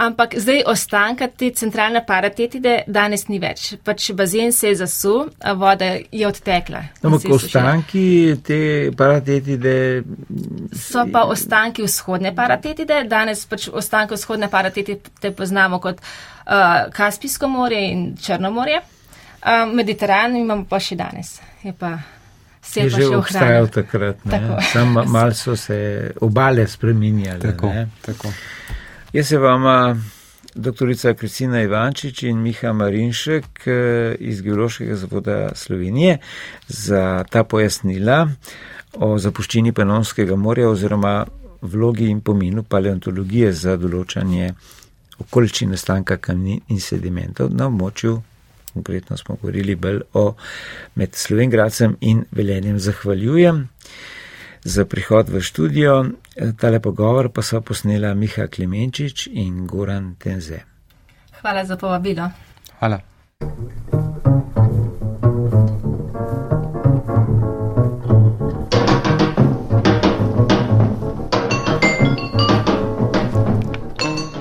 Ampak 0.00 0.34
zdaj 0.40 0.62
ostanka 0.66 1.26
te 1.28 1.50
centralne 1.52 2.00
paratetide 2.06 2.78
danes 2.88 3.26
ni 3.28 3.36
več. 3.42 3.74
Pač 3.84 4.06
bazen 4.16 4.52
se 4.56 4.70
je 4.70 4.78
zasul, 4.80 5.26
voda 5.60 5.90
je 6.00 6.24
odtekla. 6.24 6.80
Ampak 7.04 7.26
ostanki 7.36 8.04
te 8.46 8.60
paratetide. 8.96 9.74
So 10.72 11.04
pa 11.12 11.26
ostanki 11.28 11.84
vzhodne 11.84 12.32
paratetide. 12.36 13.02
Danes 13.10 13.44
pač 13.50 13.68
ostanke 13.68 14.16
vzhodne 14.16 14.48
paratetide 14.48 15.34
poznamo 15.36 15.82
kot 15.84 16.00
uh, 16.00 16.88
Kaspijsko 16.96 17.50
morje 17.52 17.82
in 17.90 18.06
Črno 18.16 18.50
morje. 18.56 18.80
Uh, 18.80 19.68
Mediteran 19.68 20.36
imamo 20.36 20.64
pa 20.64 20.80
še 20.80 20.96
danes. 20.96 21.34
Je 21.60 21.74
pa 21.76 21.98
vse 22.64 22.86
je 22.86 22.94
že 22.96 23.10
obstajal 23.20 23.68
takrat. 23.68 24.24
Samo 24.72 25.04
malo 25.14 25.36
so 25.36 25.56
se 25.56 26.10
obale 26.24 26.64
spreminjale. 26.68 27.52
Tako, 27.52 27.74
tako. 28.06 28.32
Jaz 29.12 29.26
se 29.26 29.38
vama, 29.38 29.96
doktorica 30.54 31.14
Kristina 31.14 31.62
Ivančič 31.62 32.22
in 32.22 32.38
Miha 32.38 32.72
Marinšek 32.72 33.66
eh, 33.66 34.14
iz 34.18 34.42
Geološkega 34.42 34.96
zavoda 34.96 35.50
Slovenije 35.54 36.18
za 36.68 37.24
ta 37.30 37.42
pojasnila 37.44 38.28
o 38.94 39.18
zapuščini 39.18 39.72
Panonskega 39.72 40.36
morja 40.36 40.68
oziroma 40.70 41.26
vlogi 41.62 42.06
in 42.06 42.20
pomenu 42.20 42.62
paleontologije 42.62 43.50
za 43.52 43.74
določanje 43.76 44.52
okoličine 45.18 45.76
stanka 45.76 46.16
kamnin 46.16 46.62
in 46.68 46.78
sedimentov 46.80 47.50
na 47.50 47.66
območju. 47.66 48.14
Konkretno 48.74 49.16
smo 49.16 49.40
govorili 49.42 49.74
bolj 49.74 50.04
o 50.14 50.36
med 50.94 51.18
Slovengradcem 51.18 51.96
in 52.00 52.22
Velenjem. 52.30 52.78
Zahvaljujem 52.78 53.66
za 54.64 54.84
prihod 54.84 55.28
v 55.28 55.40
študijo. 55.40 56.04
Tale 56.60 56.80
pogovor 56.80 57.32
pa 57.32 57.42
so 57.42 57.60
posnela 57.60 58.14
Miha 58.14 58.46
Klemenčič 58.46 59.28
in 59.32 59.66
Goran 59.66 60.14
Tenze. 60.18 60.60
Hvala 61.40 61.64
za 61.64 61.76
povabilo. 61.76 62.30
Hvala. 62.78 63.00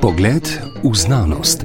Pogled 0.01 0.45
v 0.83 0.95
znanost. 0.95 1.63